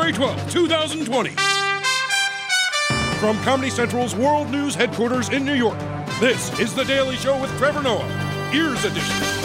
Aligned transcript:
February 0.00 0.12
12, 0.16 0.50
2020. 0.50 1.30
From 3.18 3.38
Comedy 3.42 3.68
Central's 3.68 4.14
World 4.14 4.50
News 4.50 4.74
headquarters 4.74 5.28
in 5.28 5.44
New 5.44 5.52
York, 5.54 5.78
this 6.20 6.58
is 6.58 6.74
The 6.74 6.84
Daily 6.84 7.16
Show 7.16 7.38
with 7.38 7.50
Trevor 7.58 7.82
Noah, 7.82 8.50
Ears 8.54 8.82
Edition. 8.86 9.39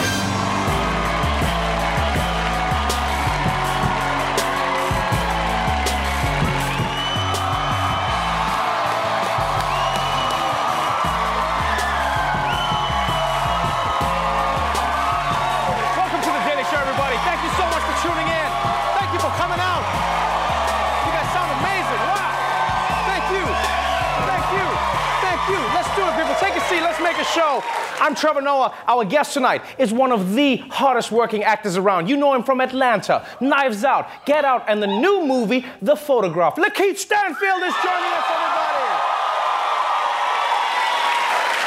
I'm 28.06 28.14
Trevor 28.14 28.40
Noah. 28.40 28.72
Our 28.86 29.04
guest 29.04 29.34
tonight 29.34 29.62
is 29.78 29.92
one 29.92 30.12
of 30.12 30.34
the 30.34 30.58
hardest 30.58 31.10
working 31.10 31.42
actors 31.42 31.76
around. 31.76 32.08
You 32.08 32.16
know 32.16 32.32
him 32.34 32.44
from 32.44 32.60
Atlanta, 32.60 33.26
Knives 33.40 33.82
Out, 33.82 34.08
Get 34.24 34.44
Out, 34.44 34.64
and 34.68 34.80
the 34.80 34.86
new 34.86 35.26
movie, 35.26 35.66
The 35.82 35.96
Photograph. 35.96 36.54
Lakeith 36.54 36.98
Stanfield 36.98 37.62
is 37.64 37.74
joining 37.82 38.12
us, 38.14 38.24
everybody. 38.30 38.84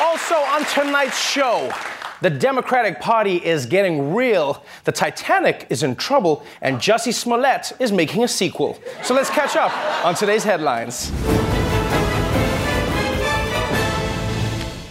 Also, 0.02 0.36
on 0.36 0.64
tonight's 0.86 1.20
show, 1.20 1.74
the 2.22 2.30
Democratic 2.30 3.02
Party 3.02 3.46
is 3.46 3.66
getting 3.66 4.16
real, 4.16 4.64
the 4.86 4.94
Titanic 4.94 5.68
is 5.70 5.84
in 5.84 5.98
trouble, 5.98 6.46
and 6.62 6.78
Jussie 6.78 7.14
Smollett 7.14 7.74
is 7.82 7.92
making 7.92 8.24
a 8.24 8.30
sequel. 8.30 8.80
So 9.04 9.14
let's 9.14 9.30
catch 9.30 9.58
up 9.58 9.74
on 10.06 10.16
today's 10.16 10.46
headlines. 10.46 11.12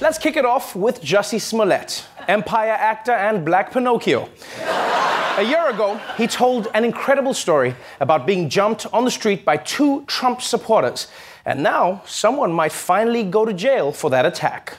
Let's 0.00 0.16
kick 0.16 0.36
it 0.36 0.44
off 0.44 0.76
with 0.76 1.02
Jussie 1.02 1.40
Smollett, 1.40 2.06
Empire 2.28 2.70
actor 2.70 3.10
and 3.10 3.44
Black 3.44 3.72
Pinocchio. 3.72 4.28
A 4.60 5.42
year 5.42 5.70
ago, 5.70 6.00
he 6.16 6.28
told 6.28 6.68
an 6.72 6.84
incredible 6.84 7.34
story 7.34 7.74
about 7.98 8.24
being 8.24 8.48
jumped 8.48 8.86
on 8.92 9.04
the 9.04 9.10
street 9.10 9.44
by 9.44 9.56
two 9.56 10.04
Trump 10.06 10.40
supporters. 10.40 11.08
And 11.44 11.64
now, 11.64 12.02
someone 12.06 12.52
might 12.52 12.70
finally 12.70 13.24
go 13.24 13.44
to 13.44 13.52
jail 13.52 13.90
for 13.90 14.08
that 14.10 14.24
attack. 14.24 14.76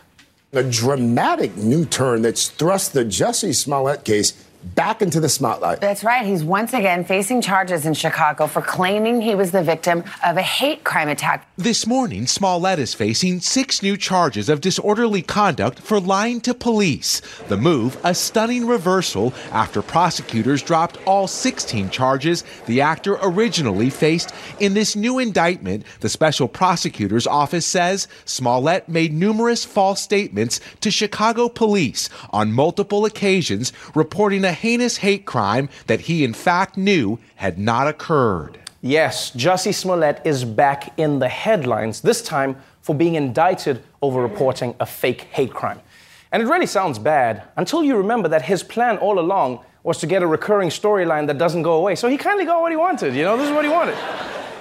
A 0.53 0.63
dramatic 0.63 1.57
new 1.57 1.83
turn 1.83 2.21
that's 2.21 2.47
thrust 2.47 2.93
the 2.93 3.03
Jussie 3.03 3.53
Smollett 3.53 4.05
case 4.05 4.41
back 4.75 5.01
into 5.01 5.19
the 5.19 5.29
spotlight. 5.29 5.79
That's 5.79 6.03
right. 6.03 6.25
He's 6.25 6.43
once 6.43 6.73
again 6.73 7.03
facing 7.03 7.41
charges 7.41 7.85
in 7.85 7.93
Chicago 7.93 8.47
for 8.47 8.61
claiming 8.61 9.21
he 9.21 9.35
was 9.35 9.51
the 9.51 9.63
victim 9.63 10.03
of 10.25 10.37
a 10.37 10.41
hate 10.41 10.83
crime 10.83 11.07
attack. 11.07 11.47
This 11.57 11.87
morning, 11.87 12.27
Smollett 12.27 12.79
is 12.79 12.93
facing 12.93 13.39
six 13.39 13.81
new 13.81 13.97
charges 13.97 14.49
of 14.49 14.61
disorderly 14.61 15.21
conduct 15.21 15.79
for 15.79 15.99
lying 15.99 16.41
to 16.41 16.53
police. 16.53 17.21
The 17.47 17.57
move, 17.57 17.97
a 18.03 18.13
stunning 18.13 18.67
reversal 18.67 19.33
after 19.51 19.81
prosecutors 19.81 20.61
dropped 20.61 20.97
all 21.05 21.27
16 21.27 21.89
charges 21.89 22.43
the 22.65 22.81
actor 22.81 23.17
originally 23.21 23.89
faced. 23.89 24.33
In 24.59 24.73
this 24.73 24.95
new 24.95 25.19
indictment, 25.19 25.85
the 26.01 26.09
special 26.09 26.47
prosecutor's 26.47 27.27
office 27.27 27.65
says 27.65 28.07
Smollett 28.25 28.89
made 28.89 29.13
numerous 29.13 29.65
false 29.65 30.01
statements 30.01 30.59
to 30.81 30.91
Chicago 30.91 31.49
police 31.49 32.09
on 32.31 32.51
multiple 32.51 33.05
occasions, 33.05 33.71
reporting 33.95 34.45
a 34.49 34.51
heinous 34.51 34.97
hate 34.97 35.25
crime 35.25 35.69
that 35.85 36.01
he 36.01 36.23
in 36.23 36.33
fact 36.33 36.75
knew 36.75 37.19
had 37.35 37.57
not 37.59 37.87
occurred. 37.87 38.59
Yes, 38.81 39.31
Jussie 39.31 39.73
Smollett 39.73 40.21
is 40.25 40.43
back 40.43 40.97
in 40.97 41.19
the 41.19 41.29
headlines, 41.29 42.01
this 42.01 42.23
time 42.23 42.55
for 42.81 42.95
being 42.95 43.15
indicted 43.15 43.83
over 44.01 44.21
reporting 44.21 44.73
a 44.79 44.85
fake 44.85 45.21
hate 45.31 45.53
crime. 45.53 45.79
And 46.31 46.41
it 46.41 46.47
really 46.47 46.65
sounds 46.65 46.97
bad 46.97 47.43
until 47.57 47.83
you 47.83 47.95
remember 47.95 48.27
that 48.29 48.41
his 48.41 48.63
plan 48.63 48.97
all 48.97 49.19
along 49.19 49.59
was 49.83 49.99
to 49.99 50.07
get 50.07 50.23
a 50.23 50.27
recurring 50.27 50.69
storyline 50.69 51.27
that 51.27 51.37
doesn't 51.37 51.61
go 51.61 51.73
away. 51.73 51.95
So 51.95 52.09
he 52.09 52.17
kindly 52.17 52.45
got 52.45 52.61
what 52.61 52.71
he 52.71 52.77
wanted, 52.77 53.13
you 53.13 53.23
know, 53.23 53.37
this 53.37 53.47
is 53.47 53.53
what 53.53 53.65
he 53.65 53.71
wanted. 53.71 53.95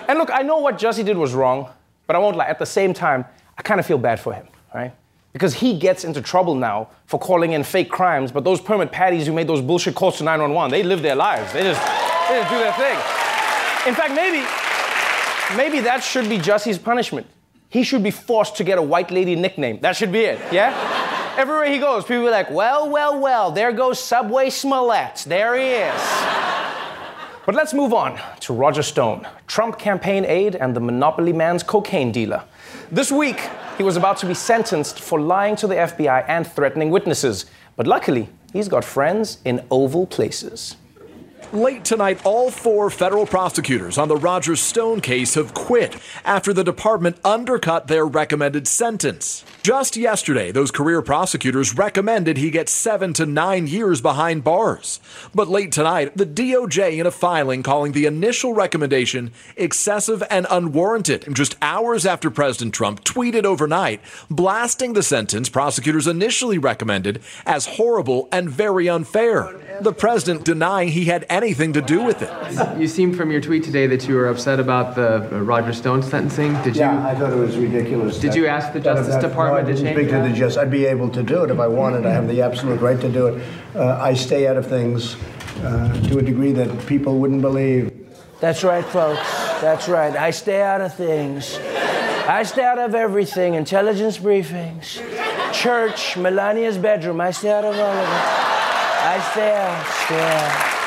And 0.09 0.19
look, 0.19 0.31
I 0.31 0.43
know 0.43 0.59
what 0.59 0.79
Jussie 0.79 1.05
did 1.05 1.17
was 1.17 1.33
wrong, 1.33 1.69
but 2.07 2.15
I 2.15 2.19
won't 2.19 2.37
lie, 2.37 2.47
at 2.47 2.59
the 2.59 2.67
same 2.67 2.93
time, 2.93 3.25
I 3.57 3.63
kind 3.63 3.81
of 3.81 3.87
feel 3.87 3.99
bad 3.99 4.21
for 4.21 4.33
him, 4.35 4.47
right? 4.75 4.93
Because 5.33 5.55
he 5.55 5.79
gets 5.79 6.05
into 6.05 6.23
trouble 6.23 6.55
now 6.55 6.89
for 7.07 7.19
calling 7.21 7.53
in 7.53 7.63
fake 7.63 7.91
crimes, 7.91 8.33
but 8.33 8.45
those 8.45 8.61
permit 8.61 8.91
patties 8.91 9.27
who 9.27 9.33
made 9.33 9.47
those 9.47 9.61
bullshit 9.61 9.95
calls 9.95 10.19
to 10.19 10.25
911, 10.25 10.71
they 10.71 10.83
live 10.83 11.03
their 11.03 11.15
lives. 11.15 11.53
They 11.53 11.63
just, 11.63 11.81
they 12.29 12.41
just 12.41 12.51
do 12.51 12.59
their 12.59 12.73
thing. 12.73 12.99
In 13.87 13.95
fact, 13.95 14.15
maybe, 14.15 14.45
maybe 15.57 15.81
that 15.85 16.03
should 16.03 16.29
be 16.29 16.39
Jussie's 16.39 16.79
punishment. 16.79 17.27
He 17.69 17.83
should 17.83 18.03
be 18.03 18.11
forced 18.11 18.57
to 18.57 18.65
get 18.65 18.79
a 18.79 18.83
white 18.83 19.11
lady 19.11 19.37
nickname. 19.37 19.81
That 19.81 19.95
should 19.97 20.11
be 20.11 20.21
it, 20.21 20.41
yeah? 20.53 21.35
Everywhere 21.37 21.67
he 21.71 21.79
goes, 21.79 22.05
people 22.05 22.25
be 22.25 22.31
like, 22.31 22.51
well, 22.51 22.89
well, 22.89 23.21
well, 23.21 23.51
there 23.53 23.73
goes 23.73 24.03
Subway 24.03 24.51
Smollett. 24.51 25.25
There 25.27 25.55
he 25.55 25.67
is. 25.67 26.03
But 27.47 27.55
let's 27.55 27.73
move 27.73 27.95
on 27.95 28.19
to 28.41 28.53
Roger 28.53 28.83
Stone, 28.83 29.27
Trump 29.47 29.79
campaign 29.79 30.25
aide 30.27 30.57
and 30.57 30.75
the 30.75 30.81
Monopoly 30.81 31.33
Man's 31.33 31.63
cocaine 31.63 32.11
dealer. 32.13 32.43
This 32.91 33.13
week, 33.13 33.39
he 33.79 33.85
was 33.85 33.97
about 33.97 34.17
to 34.19 34.27
be 34.27 34.35
sentenced 34.35 34.99
for 34.99 35.21
lying 35.21 35.55
to 35.55 35.69
the 35.69 35.77
FBI 35.77 36.25
and 36.29 36.45
threatening 36.45 36.91
witnesses. 36.91 37.47
But 37.77 37.87
luckily, 37.87 38.29
he's 38.53 38.67
got 38.67 38.85
friends 38.85 39.39
in 39.45 39.65
oval 39.71 40.05
places. 40.05 40.77
Late 41.53 41.83
tonight, 41.83 42.21
all 42.27 42.51
four 42.51 42.91
federal 42.91 43.25
prosecutors 43.25 43.97
on 43.97 44.09
the 44.09 44.17
Roger 44.17 44.55
Stone 44.55 45.01
case 45.01 45.33
have 45.33 45.55
quit 45.55 45.97
after 46.23 46.53
the 46.53 46.63
department 46.63 47.17
undercut 47.25 47.87
their 47.87 48.05
recommended 48.05 48.69
sentence. 48.69 49.47
Just 49.63 49.97
yesterday, 49.97 50.53
those 50.53 50.71
career 50.71 51.01
prosecutors 51.01 51.75
recommended 51.75 52.37
he 52.37 52.51
get 52.51 52.69
seven 52.69 53.15
to 53.15 53.25
nine 53.25 53.67
years 53.67 54.03
behind 54.03 54.45
bars. 54.45 55.01
But 55.35 55.49
late 55.49 55.73
tonight, 55.73 56.15
the 56.15 56.27
DOJ 56.27 56.99
in 56.99 57.07
a 57.07 57.11
filing 57.11 57.63
calling 57.63 57.93
the 57.93 58.05
initial 58.05 58.53
recommendation 58.53 59.33
excessive 59.57 60.23
and 60.31 60.47
unwarranted, 60.51 61.35
just 61.35 61.57
hours 61.63 62.05
after 62.05 62.31
President 62.31 62.75
Trump 62.75 63.05
tweeted 63.05 63.45
overnight, 63.45 64.03
blasting 64.31 64.93
the 64.93 65.03
sentence 65.03 65.49
prosecutors 65.49 66.07
initially 66.07 66.59
recommended 66.59 67.23
as 67.47 67.65
horrible 67.65 68.29
and 68.33 68.51
very 68.51 68.87
unfair. 68.87 69.55
The 69.81 69.93
president 69.93 70.45
denying 70.45 70.89
he 70.89 71.07
had 71.07 71.25
anything 71.43 71.73
to 71.75 71.81
do 71.83 72.03
with 72.05 72.23
it. 72.23 72.79
You 72.79 72.87
seem 72.89 73.13
from 73.15 73.31
your 73.31 73.41
tweet 73.41 73.65
today 73.65 73.87
that 73.89 74.07
you 74.09 74.15
were 74.15 74.29
upset 74.29 74.61
about 74.61 74.95
the 74.95 75.17
uh, 75.37 75.41
Roger 75.41 75.73
Stone 75.73 76.03
sentencing. 76.03 76.55
Did 76.63 76.77
you? 76.77 76.83
Yeah, 76.83 77.07
I 77.07 77.15
thought 77.15 77.33
it 77.33 77.37
was 77.37 77.57
ridiculous. 77.57 78.19
Did 78.19 78.35
you 78.35 78.47
ask 78.47 78.73
the 78.73 78.81
Justice 78.81 79.15
that- 79.15 79.23
Department 79.23 79.65
no, 79.67 79.71
I 79.71 79.73
to 79.73 79.77
didn't 79.83 79.95
change 79.97 80.09
speak 80.11 80.23
to 80.23 80.29
the 80.29 80.35
justice. 80.35 80.57
I'd 80.59 80.71
be 80.71 80.87
able 80.87 81.09
to 81.11 81.23
do 81.23 81.45
it 81.45 81.51
if 81.51 81.59
I 81.59 81.67
wanted. 81.67 82.07
I 82.07 82.11
have 82.11 82.29
the 82.29 82.43
absolute 82.43 82.81
right 82.81 83.01
to 83.01 83.09
do 83.09 83.27
it. 83.29 83.43
Uh, 83.75 83.99
I 84.01 84.15
stay 84.15 84.47
out 84.47 84.57
of 84.57 84.67
things 84.67 85.17
uh, 85.63 85.93
to 86.09 86.19
a 86.19 86.23
degree 86.23 86.53
that 86.53 86.87
people 86.87 87.19
wouldn't 87.19 87.43
believe. 87.43 87.93
That's 88.41 88.63
right, 88.63 88.85
folks. 88.85 89.29
That's 89.61 89.89
right. 89.89 90.15
I 90.17 90.31
stay 90.31 90.63
out 90.63 90.81
of 90.81 90.95
things. 90.95 91.59
I 92.29 92.43
stay 92.45 92.63
out 92.65 92.79
of 92.79 92.95
everything. 92.95 93.55
Intelligence 93.55 94.19
briefings, 94.19 95.01
church, 95.53 96.15
Melania's 96.17 96.79
bedroom. 96.79 97.21
I 97.21 97.31
stay 97.33 97.51
out 97.51 97.65
of 97.65 97.75
all 97.75 97.81
of 97.81 98.09
it. 98.09 98.09
I 99.01 99.29
stay 99.33 99.57
out. 99.57 99.87
Stay 100.05 100.21
out. 100.21 100.78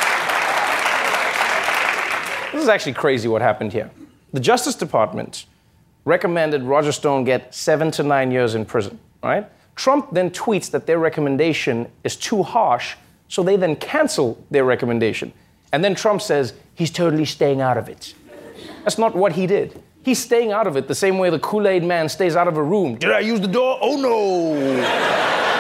This 2.51 2.63
is 2.63 2.69
actually 2.69 2.93
crazy 2.93 3.27
what 3.27 3.41
happened 3.41 3.71
here. 3.71 3.89
The 4.33 4.39
Justice 4.39 4.75
Department 4.75 5.45
recommended 6.03 6.63
Roger 6.63 6.91
Stone 6.91 7.23
get 7.23 7.53
seven 7.55 7.91
to 7.91 8.03
nine 8.03 8.31
years 8.31 8.55
in 8.55 8.65
prison, 8.65 8.99
right? 9.23 9.47
Trump 9.75 10.09
then 10.11 10.31
tweets 10.31 10.69
that 10.71 10.85
their 10.85 10.99
recommendation 10.99 11.89
is 12.03 12.15
too 12.15 12.43
harsh, 12.43 12.95
so 13.29 13.41
they 13.41 13.55
then 13.55 13.75
cancel 13.77 14.43
their 14.51 14.65
recommendation. 14.65 15.31
And 15.71 15.83
then 15.83 15.95
Trump 15.95 16.21
says 16.21 16.53
he's 16.75 16.91
totally 16.91 17.25
staying 17.25 17.61
out 17.61 17.77
of 17.77 17.87
it. 17.87 18.13
That's 18.83 18.97
not 18.97 19.15
what 19.15 19.33
he 19.33 19.47
did. 19.47 19.81
He's 20.03 20.19
staying 20.19 20.51
out 20.51 20.67
of 20.67 20.75
it 20.75 20.87
the 20.87 20.95
same 20.95 21.19
way 21.19 21.29
the 21.29 21.39
Kool 21.39 21.67
Aid 21.67 21.83
man 21.83 22.09
stays 22.09 22.35
out 22.35 22.47
of 22.47 22.57
a 22.57 22.63
room. 22.63 22.95
Did 22.95 23.11
I 23.11 23.19
use 23.19 23.39
the 23.39 23.47
door? 23.47 23.77
Oh 23.81 23.95
no! 23.95 25.50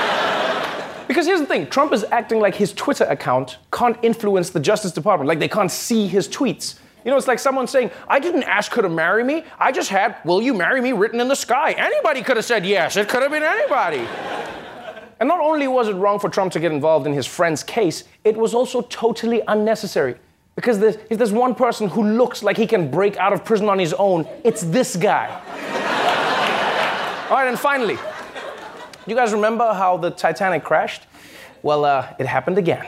Because 1.11 1.25
here's 1.25 1.41
the 1.41 1.45
thing 1.45 1.67
Trump 1.67 1.91
is 1.91 2.05
acting 2.05 2.39
like 2.39 2.55
his 2.55 2.71
Twitter 2.71 3.03
account 3.03 3.57
can't 3.69 3.97
influence 4.01 4.51
the 4.51 4.61
Justice 4.61 4.93
Department, 4.93 5.27
like 5.27 5.39
they 5.39 5.49
can't 5.49 5.69
see 5.69 6.07
his 6.07 6.25
tweets. 6.25 6.75
You 7.03 7.11
know, 7.11 7.17
it's 7.17 7.27
like 7.27 7.37
someone 7.37 7.67
saying, 7.67 7.91
I 8.07 8.17
didn't 8.17 8.43
ask 8.43 8.71
her 8.75 8.81
to 8.81 8.87
marry 8.87 9.21
me. 9.21 9.43
I 9.59 9.73
just 9.73 9.89
had, 9.89 10.15
Will 10.23 10.41
you 10.41 10.53
marry 10.53 10.79
me 10.79 10.93
written 10.93 11.19
in 11.19 11.27
the 11.27 11.35
sky. 11.35 11.73
Anybody 11.73 12.21
could 12.21 12.37
have 12.37 12.45
said 12.45 12.65
yes. 12.65 12.95
It 12.95 13.09
could 13.09 13.23
have 13.23 13.31
been 13.31 13.43
anybody. 13.43 13.97
and 15.19 15.27
not 15.27 15.41
only 15.41 15.67
was 15.67 15.89
it 15.89 15.95
wrong 15.95 16.17
for 16.17 16.29
Trump 16.29 16.53
to 16.53 16.61
get 16.61 16.71
involved 16.71 17.05
in 17.05 17.11
his 17.11 17.27
friend's 17.27 17.61
case, 17.61 18.05
it 18.23 18.37
was 18.37 18.53
also 18.53 18.83
totally 18.83 19.41
unnecessary. 19.49 20.15
Because 20.55 20.79
there's, 20.79 20.95
if 21.09 21.17
there's 21.17 21.33
one 21.33 21.55
person 21.55 21.89
who 21.89 22.03
looks 22.03 22.41
like 22.41 22.55
he 22.55 22.67
can 22.67 22.89
break 22.89 23.17
out 23.17 23.33
of 23.33 23.43
prison 23.43 23.67
on 23.67 23.79
his 23.79 23.93
own, 23.95 24.25
it's 24.45 24.61
this 24.61 24.95
guy. 24.95 25.27
All 27.29 27.35
right, 27.35 27.49
and 27.49 27.59
finally, 27.59 27.97
you 29.07 29.15
guys 29.15 29.33
remember 29.33 29.73
how 29.73 29.97
the 29.97 30.11
Titanic 30.11 30.63
crashed? 30.63 31.03
Well, 31.63 31.85
uh, 31.85 32.13
it 32.19 32.27
happened 32.27 32.57
again. 32.57 32.87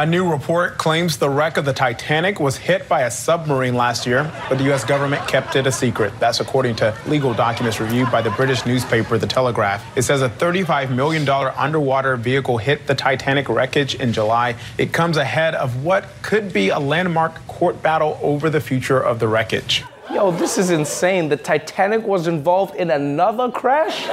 A 0.00 0.06
new 0.06 0.30
report 0.30 0.78
claims 0.78 1.16
the 1.16 1.28
wreck 1.28 1.56
of 1.56 1.64
the 1.64 1.72
Titanic 1.72 2.38
was 2.38 2.56
hit 2.56 2.88
by 2.88 3.00
a 3.00 3.10
submarine 3.10 3.74
last 3.74 4.06
year, 4.06 4.30
but 4.48 4.58
the 4.58 4.64
U.S. 4.66 4.84
government 4.84 5.26
kept 5.26 5.56
it 5.56 5.66
a 5.66 5.72
secret. 5.72 6.12
That's 6.20 6.38
according 6.38 6.76
to 6.76 6.96
legal 7.08 7.34
documents 7.34 7.80
reviewed 7.80 8.08
by 8.12 8.22
the 8.22 8.30
British 8.30 8.64
newspaper 8.64 9.18
The 9.18 9.26
Telegraph. 9.26 9.84
It 9.96 10.02
says 10.02 10.22
a 10.22 10.28
$35 10.28 10.94
million 10.94 11.28
underwater 11.28 12.16
vehicle 12.16 12.58
hit 12.58 12.86
the 12.86 12.94
Titanic 12.94 13.48
wreckage 13.48 13.96
in 13.96 14.12
July. 14.12 14.54
It 14.78 14.92
comes 14.92 15.16
ahead 15.16 15.56
of 15.56 15.82
what 15.82 16.08
could 16.22 16.52
be 16.52 16.68
a 16.68 16.78
landmark 16.78 17.44
court 17.48 17.82
battle 17.82 18.20
over 18.22 18.48
the 18.48 18.60
future 18.60 19.00
of 19.00 19.18
the 19.18 19.26
wreckage. 19.26 19.82
Yo, 20.12 20.30
this 20.30 20.58
is 20.58 20.70
insane. 20.70 21.28
The 21.28 21.36
Titanic 21.36 22.06
was 22.06 22.28
involved 22.28 22.76
in 22.76 22.92
another 22.92 23.50
crash? 23.50 24.06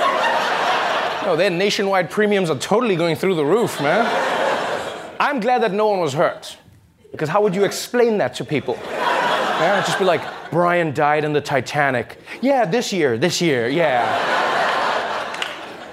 Yo, 1.25 1.36
their 1.36 1.50
nationwide 1.50 2.12
premiums 2.12 2.51
are 2.51 2.60
totally 2.60 2.95
going 2.95 3.16
through 3.16 3.33
the 3.33 3.44
roof, 3.44 3.81
man. 3.81 4.06
I'm 5.19 5.39
glad 5.39 5.63
that 5.63 5.74
no 5.74 5.88
one 5.88 6.00
was 6.00 6.13
hurt. 6.13 6.56
Because 7.12 7.30
how 7.30 7.42
would 7.42 7.56
you 7.56 7.63
explain 7.63 8.19
that 8.19 8.36
to 8.36 8.45
people? 8.45 8.77
Yeah, 8.86 9.81
just 9.83 9.98
be 9.98 10.06
like, 10.06 10.22
Brian 10.51 10.94
died 10.94 11.24
in 11.24 11.33
the 11.33 11.42
Titanic. 11.42 12.19
Yeah, 12.42 12.63
this 12.63 12.94
year, 12.94 13.18
this 13.18 13.42
year, 13.42 13.68
yeah. 13.68 14.06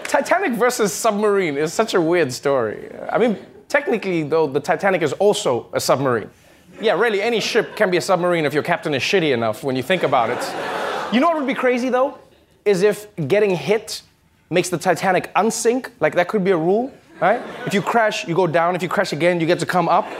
Titanic 0.05 0.53
versus 0.53 0.93
submarine 0.93 1.57
is 1.57 1.73
such 1.73 1.95
a 1.95 2.01
weird 2.01 2.31
story. 2.31 2.91
I 3.11 3.17
mean, 3.17 3.39
technically, 3.69 4.25
though, 4.25 4.47
the 4.47 4.61
Titanic 4.61 5.01
is 5.01 5.15
also 5.15 5.71
a 5.73 5.81
submarine. 5.81 6.29
Yeah, 6.79 7.01
really, 7.01 7.23
any 7.23 7.41
ship 7.41 7.75
can 7.75 7.91
be 7.91 7.97
a 7.97 8.03
submarine 8.03 8.45
if 8.45 8.53
your 8.53 8.63
captain 8.63 8.93
is 8.93 9.03
shitty 9.03 9.33
enough 9.33 9.65
when 9.65 9.77
you 9.77 9.83
think 9.83 10.03
about 10.03 10.29
it. 10.29 11.15
You 11.15 11.21
know 11.21 11.29
what 11.29 11.39
would 11.39 11.47
be 11.47 11.55
crazy, 11.55 11.89
though? 11.89 12.19
Is 12.67 12.83
if 12.83 13.07
getting 13.29 13.57
hit 13.57 14.03
makes 14.53 14.69
the 14.69 14.79
Titanic 14.79 15.33
unsink. 15.35 15.91
Like, 16.01 16.15
that 16.15 16.29
could 16.29 16.45
be 16.45 16.51
a 16.51 16.57
rule 16.57 16.93
right? 17.23 17.41
If 17.67 17.73
you 17.73 17.81
crash, 17.81 18.27
you 18.27 18.35
go 18.35 18.49
down. 18.49 18.75
If 18.75 18.83
you 18.83 18.89
crash 18.89 19.13
again, 19.13 19.41
you 19.41 19.47
get 19.47 19.61
to 19.61 19.67
come 19.67 19.89
up. 19.89 20.11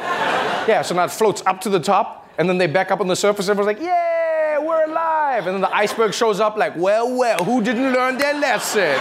Yeah, 0.69 0.83
so 0.83 0.95
now 0.95 1.05
it 1.05 1.11
floats 1.11 1.43
up 1.45 1.61
to 1.63 1.69
the 1.69 1.81
top, 1.81 2.31
and 2.39 2.49
then 2.49 2.59
they 2.59 2.69
back 2.69 2.93
up 2.93 3.01
on 3.01 3.09
the 3.09 3.17
surface. 3.17 3.49
Everyone's 3.49 3.77
like, 3.77 3.85
yeah, 3.85 4.59
we're 4.61 4.85
alive. 4.85 5.47
And 5.49 5.55
then 5.55 5.61
the 5.61 5.75
iceberg 5.75 6.15
shows 6.15 6.39
up, 6.39 6.57
like, 6.57 6.77
well, 6.77 7.13
well, 7.13 7.45
who 7.45 7.61
didn't 7.61 7.93
learn 7.93 8.19
their 8.19 8.35
lesson? 8.35 8.97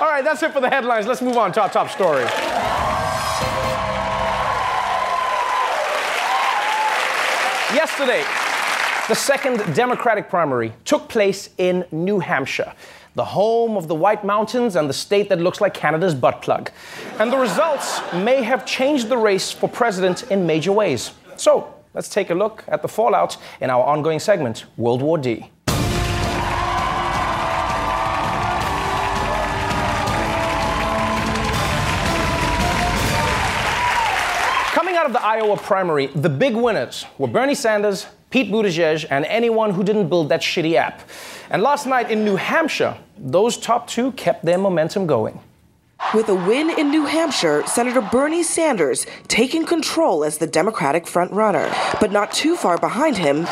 All 0.00 0.08
right, 0.08 0.22
that's 0.22 0.42
it 0.44 0.52
for 0.52 0.60
the 0.60 0.70
headlines. 0.70 1.06
Let's 1.06 1.22
move 1.22 1.36
on 1.36 1.52
to 1.52 1.62
our 1.62 1.68
top 1.68 1.90
story. 1.90 2.22
Yesterday, 7.74 8.22
the 9.08 9.14
second 9.14 9.58
Democratic 9.74 10.28
primary 10.28 10.72
took 10.84 11.08
place 11.08 11.50
in 11.58 11.84
New 11.92 12.18
Hampshire 12.18 12.72
the 13.14 13.24
home 13.24 13.78
of 13.78 13.88
the 13.88 13.94
White 13.94 14.24
Mountains 14.24 14.76
and 14.76 14.90
the 14.90 14.92
state 14.92 15.30
that 15.30 15.40
looks 15.40 15.58
like 15.58 15.72
Canada's 15.72 16.14
butt 16.14 16.42
plug. 16.42 16.70
And 17.18 17.32
the 17.32 17.38
results 17.38 17.98
may 18.12 18.42
have 18.42 18.66
changed 18.66 19.08
the 19.08 19.16
race 19.16 19.50
for 19.50 19.70
president 19.70 20.24
in 20.24 20.46
major 20.46 20.70
ways. 20.70 21.12
So 21.36 21.74
let's 21.94 22.10
take 22.10 22.28
a 22.28 22.34
look 22.34 22.62
at 22.68 22.82
the 22.82 22.88
fallout 22.88 23.38
in 23.62 23.70
our 23.70 23.82
ongoing 23.82 24.18
segment, 24.18 24.66
World 24.76 25.00
War 25.00 25.16
D. 25.16 25.50
Coming 34.74 34.96
out 34.96 35.06
of 35.06 35.14
the 35.14 35.22
Iowa 35.24 35.56
primary, 35.56 36.08
the 36.08 36.28
big 36.28 36.54
winners 36.54 37.06
were 37.16 37.28
Bernie 37.28 37.54
Sanders, 37.54 38.06
Pete 38.36 38.52
Buttigieg, 38.52 39.06
and 39.08 39.24
anyone 39.24 39.70
who 39.70 39.82
didn't 39.82 40.10
build 40.10 40.28
that 40.28 40.42
shitty 40.42 40.74
app. 40.74 41.00
And 41.48 41.62
last 41.62 41.86
night 41.86 42.10
in 42.10 42.22
New 42.22 42.36
Hampshire, 42.36 42.94
those 43.16 43.56
top 43.56 43.88
two 43.88 44.12
kept 44.12 44.44
their 44.44 44.58
momentum 44.58 45.06
going. 45.06 45.40
With 46.12 46.28
a 46.28 46.34
win 46.34 46.68
in 46.68 46.90
New 46.90 47.06
Hampshire, 47.06 47.66
Senator 47.66 48.02
Bernie 48.02 48.42
Sanders 48.42 49.06
taking 49.26 49.64
control 49.64 50.22
as 50.22 50.36
the 50.36 50.46
Democratic 50.46 51.06
frontrunner, 51.06 51.72
but 51.98 52.12
not 52.12 52.30
too 52.30 52.56
far 52.56 52.76
behind 52.76 53.16
him, 53.16 53.46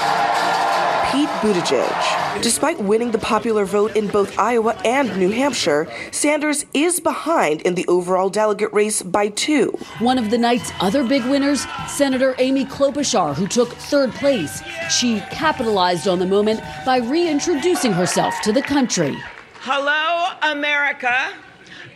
Pete 1.10 1.28
Buttigieg. 1.40 2.42
Despite 2.42 2.78
winning 2.80 3.10
the 3.10 3.18
popular 3.18 3.64
vote 3.64 3.94
in 3.94 4.08
both 4.08 4.38
Iowa 4.38 4.74
and 4.84 5.16
New 5.16 5.30
Hampshire, 5.30 5.86
Sanders 6.10 6.64
is 6.72 6.98
behind 6.98 7.60
in 7.62 7.74
the 7.74 7.86
overall 7.88 8.30
delegate 8.30 8.72
race 8.72 9.02
by 9.02 9.28
two. 9.28 9.68
One 9.98 10.18
of 10.18 10.30
the 10.30 10.38
night's 10.38 10.72
other 10.80 11.06
big 11.06 11.24
winners, 11.26 11.66
Senator 11.88 12.34
Amy 12.38 12.64
Klobuchar, 12.64 13.34
who 13.34 13.46
took 13.46 13.68
third 13.68 14.12
place. 14.12 14.62
She 14.90 15.20
capitalized 15.30 16.08
on 16.08 16.18
the 16.18 16.26
moment 16.26 16.60
by 16.86 16.98
reintroducing 16.98 17.92
herself 17.92 18.34
to 18.42 18.52
the 18.52 18.62
country. 18.62 19.16
Hello, 19.60 20.32
America. 20.42 21.32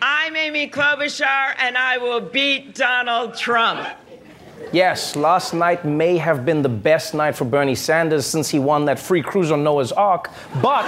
I'm 0.03 0.37
Amy 0.37 0.69
Klobuchar, 0.69 1.55
and 1.59 1.77
I 1.77 1.99
will 1.99 2.21
beat 2.21 2.75
Donald 2.75 3.37
Trump. 3.37 3.89
Yes, 4.73 5.17
last 5.17 5.55
night 5.55 5.85
may 5.85 6.19
have 6.19 6.45
been 6.45 6.63
the 6.63 6.69
best 6.69 7.15
night 7.15 7.35
for 7.35 7.45
Bernie 7.45 7.75
Sanders 7.75 8.27
since 8.27 8.51
he 8.51 8.59
won 8.59 8.85
that 8.85 8.99
free 8.99 9.23
cruise 9.23 9.51
on 9.51 9.65
Noah's 9.65 9.93
Ark, 9.93 10.31
but 10.61 10.85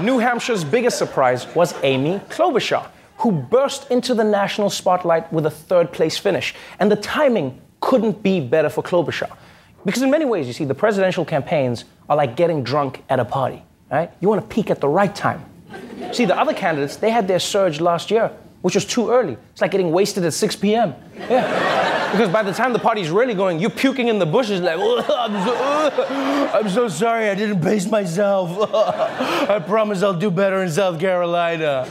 New 0.00 0.18
Hampshire's 0.18 0.62
biggest 0.62 0.98
surprise 0.98 1.46
was 1.54 1.74
Amy 1.82 2.18
Klobuchar, 2.28 2.86
who 3.18 3.32
burst 3.32 3.90
into 3.90 4.14
the 4.14 4.24
national 4.24 4.68
spotlight 4.68 5.32
with 5.32 5.46
a 5.46 5.50
third 5.50 5.90
place 5.92 6.18
finish. 6.18 6.54
And 6.78 6.92
the 6.92 6.96
timing 6.96 7.58
couldn't 7.80 8.22
be 8.22 8.40
better 8.40 8.68
for 8.68 8.82
Klobuchar. 8.82 9.34
Because 9.86 10.02
in 10.02 10.10
many 10.10 10.26
ways, 10.26 10.46
you 10.46 10.52
see, 10.52 10.64
the 10.64 10.74
presidential 10.74 11.24
campaigns 11.24 11.86
are 12.08 12.16
like 12.16 12.36
getting 12.36 12.62
drunk 12.62 13.02
at 13.08 13.18
a 13.18 13.24
party, 13.24 13.62
right? 13.90 14.10
You 14.20 14.28
want 14.28 14.42
to 14.42 14.54
peak 14.54 14.70
at 14.70 14.80
the 14.80 14.88
right 14.88 15.14
time. 15.14 15.42
See, 16.12 16.26
the 16.26 16.38
other 16.38 16.52
candidates, 16.52 16.96
they 16.96 17.10
had 17.10 17.26
their 17.26 17.38
surge 17.38 17.80
last 17.80 18.10
year, 18.10 18.30
which 18.66 18.74
was 18.74 18.84
too 18.84 19.10
early. 19.12 19.36
It's 19.52 19.60
like 19.60 19.70
getting 19.70 19.92
wasted 19.92 20.24
at 20.24 20.34
6 20.34 20.56
p.m. 20.56 20.92
Yeah. 21.16 22.10
Because 22.10 22.28
by 22.30 22.42
the 22.42 22.52
time 22.52 22.72
the 22.72 22.80
party's 22.80 23.10
really 23.10 23.32
going, 23.32 23.60
you're 23.60 23.70
puking 23.70 24.08
in 24.08 24.18
the 24.18 24.26
bushes 24.26 24.60
like, 24.60 24.76
I'm 24.80 25.46
so, 25.46 25.54
uh, 25.54 26.50
I'm 26.52 26.68
so 26.68 26.88
sorry, 26.88 27.30
I 27.30 27.36
didn't 27.36 27.60
pace 27.60 27.88
myself. 27.88 28.68
I 28.74 29.60
promise 29.60 30.02
I'll 30.02 30.18
do 30.18 30.32
better 30.32 30.64
in 30.64 30.70
South 30.72 30.98
Carolina. 30.98 31.86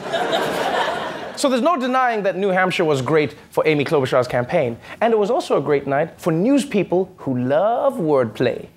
So 1.37 1.47
there's 1.47 1.61
no 1.61 1.79
denying 1.79 2.23
that 2.23 2.35
New 2.35 2.49
Hampshire 2.49 2.83
was 2.83 3.01
great 3.01 3.37
for 3.51 3.65
Amy 3.65 3.85
Klobuchar's 3.85 4.27
campaign. 4.27 4.77
And 4.99 5.13
it 5.13 5.17
was 5.17 5.31
also 5.31 5.57
a 5.57 5.61
great 5.61 5.87
night 5.87 6.19
for 6.19 6.33
news 6.33 6.65
people 6.65 7.09
who 7.19 7.37
love 7.37 7.93
wordplay. 7.93 8.67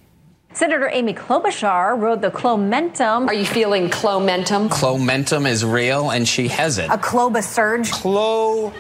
Senator 0.55 0.89
Amy 0.93 1.13
Klobuchar 1.15 2.01
rode 2.01 2.23
the 2.23 2.31
Klomentum. 2.31 3.29
Are 3.29 3.35
you 3.35 3.45
feeling 3.45 3.91
Klomentum? 3.91 4.69
Klomentum 4.71 5.47
is 5.47 5.65
real, 5.65 6.11
and 6.11 6.27
she 6.27 6.49
has 6.49 6.79
it. 6.79 6.91
A 6.91 6.97
Cloba 6.99 7.43
surge. 7.43 7.91
Klomentum. 7.93 8.73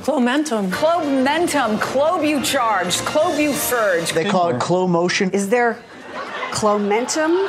Klomentum. 0.00 0.70
Klomentum. 0.70 1.78
Clobucharged. 1.78 3.02
Clobusurge. 3.06 4.12
They 4.12 4.24
call 4.24 4.50
it 4.50 4.60
Clo 4.60 4.86
Motion. 4.86 5.30
Is 5.30 5.48
there 5.48 5.78
Klomentum? 6.50 7.48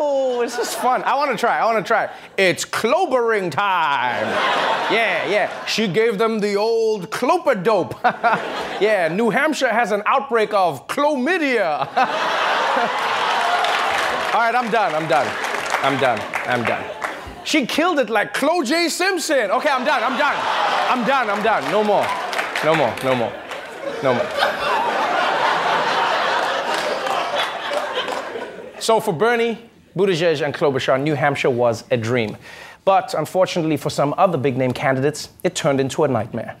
Oh, 0.00 0.40
this 0.40 0.58
is 0.58 0.74
fun. 0.74 1.02
I 1.04 1.14
want 1.14 1.30
to 1.30 1.36
try. 1.36 1.58
I 1.58 1.64
want 1.64 1.84
to 1.84 1.88
try. 1.88 2.10
It's 2.36 2.64
clobering 2.64 3.50
time. 3.50 4.26
Yeah, 4.92 5.26
yeah. 5.26 5.66
She 5.66 5.88
gave 5.88 6.18
them 6.18 6.40
the 6.40 6.56
old 6.56 7.10
clopadope. 7.10 7.92
yeah, 8.80 9.08
New 9.08 9.30
Hampshire 9.30 9.72
has 9.72 9.92
an 9.92 10.02
outbreak 10.06 10.52
of 10.54 10.86
chlamydia. 10.88 11.86
All 14.34 14.40
right, 14.40 14.54
I'm 14.54 14.70
done. 14.70 14.94
I'm 14.94 15.08
done. 15.08 15.26
I'm 15.82 16.00
done. 16.00 16.20
I'm 16.46 16.64
done. 16.64 16.84
She 17.44 17.66
killed 17.66 17.98
it 17.98 18.08
like 18.08 18.34
Chloe 18.34 18.64
J. 18.64 18.88
Simpson. 18.88 19.50
Okay, 19.50 19.68
I'm 19.68 19.84
done. 19.84 20.02
I'm 20.02 20.18
done. 20.18 20.36
I'm 20.88 21.06
done. 21.06 21.30
I'm 21.30 21.42
done. 21.42 21.70
No 21.70 21.84
more. 21.84 22.06
No 22.64 22.74
more. 22.74 22.94
No 23.04 23.14
more. 23.14 23.32
No 24.02 24.14
more. 24.14 24.26
So 28.80 28.98
for 28.98 29.12
Bernie, 29.12 29.58
Buttigieg, 29.96 30.44
and 30.44 30.54
Klobuchar, 30.54 31.00
New 31.00 31.14
Hampshire 31.14 31.50
was 31.50 31.84
a 31.90 31.96
dream. 31.96 32.36
But 32.84 33.14
unfortunately 33.14 33.76
for 33.76 33.90
some 33.90 34.14
other 34.18 34.38
big 34.38 34.56
name 34.56 34.72
candidates, 34.72 35.28
it 35.44 35.54
turned 35.54 35.80
into 35.80 36.04
a 36.04 36.08
nightmare. 36.08 36.56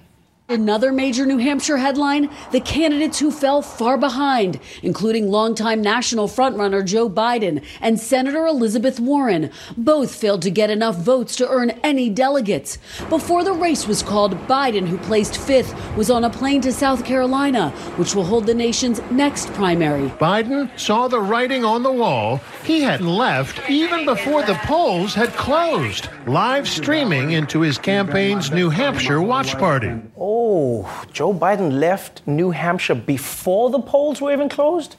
Another 0.48 0.92
major 0.92 1.24
New 1.24 1.38
Hampshire 1.38 1.78
headline 1.78 2.28
the 2.50 2.60
candidates 2.60 3.18
who 3.18 3.30
fell 3.30 3.62
far 3.62 3.96
behind, 3.96 4.60
including 4.82 5.30
longtime 5.30 5.80
national 5.80 6.28
frontrunner 6.28 6.84
Joe 6.84 7.08
Biden 7.08 7.64
and 7.80 7.98
Senator 7.98 8.44
Elizabeth 8.44 9.00
Warren. 9.00 9.50
Both 9.78 10.14
failed 10.14 10.42
to 10.42 10.50
get 10.50 10.68
enough 10.68 10.96
votes 10.96 11.36
to 11.36 11.48
earn 11.48 11.70
any 11.82 12.10
delegates. 12.10 12.76
Before 13.08 13.44
the 13.44 13.54
race 13.54 13.86
was 13.86 14.02
called, 14.02 14.34
Biden, 14.46 14.86
who 14.86 14.98
placed 14.98 15.38
fifth, 15.38 15.74
was 15.96 16.10
on 16.10 16.24
a 16.24 16.28
plane 16.28 16.60
to 16.62 16.72
South 16.72 17.02
Carolina, 17.02 17.70
which 17.96 18.14
will 18.14 18.24
hold 18.24 18.44
the 18.44 18.52
nation's 18.52 19.00
next 19.10 19.50
primary. 19.54 20.10
Biden 20.10 20.68
saw 20.78 21.08
the 21.08 21.20
writing 21.20 21.64
on 21.64 21.82
the 21.82 21.92
wall. 21.92 22.42
He 22.64 22.80
had 22.80 23.00
left 23.00 23.68
even 23.68 24.04
before 24.04 24.44
the 24.44 24.54
polls 24.54 25.14
had 25.14 25.30
closed, 25.30 26.08
live 26.26 26.68
streaming 26.68 27.32
into 27.32 27.60
his 27.60 27.76
campaign's 27.76 28.52
New 28.52 28.70
Hampshire 28.70 29.20
watch 29.20 29.58
party. 29.58 29.92
Oh, 30.16 31.04
Joe 31.12 31.34
Biden 31.34 31.80
left 31.80 32.22
New 32.24 32.52
Hampshire 32.52 32.94
before 32.94 33.70
the 33.70 33.80
polls 33.80 34.20
were 34.20 34.32
even 34.32 34.48
closed? 34.48 34.94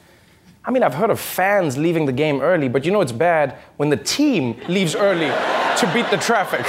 I 0.66 0.70
mean, 0.72 0.82
I've 0.82 0.92
heard 0.92 1.08
of 1.08 1.18
fans 1.18 1.78
leaving 1.78 2.04
the 2.04 2.12
game 2.12 2.42
early, 2.42 2.68
but 2.68 2.84
you 2.84 2.92
know 2.92 3.00
it's 3.00 3.12
bad 3.12 3.56
when 3.78 3.88
the 3.88 3.96
team 3.96 4.60
leaves 4.68 4.94
early 4.94 5.28
to 5.28 5.90
beat 5.94 6.10
the 6.10 6.18
traffic. 6.18 6.66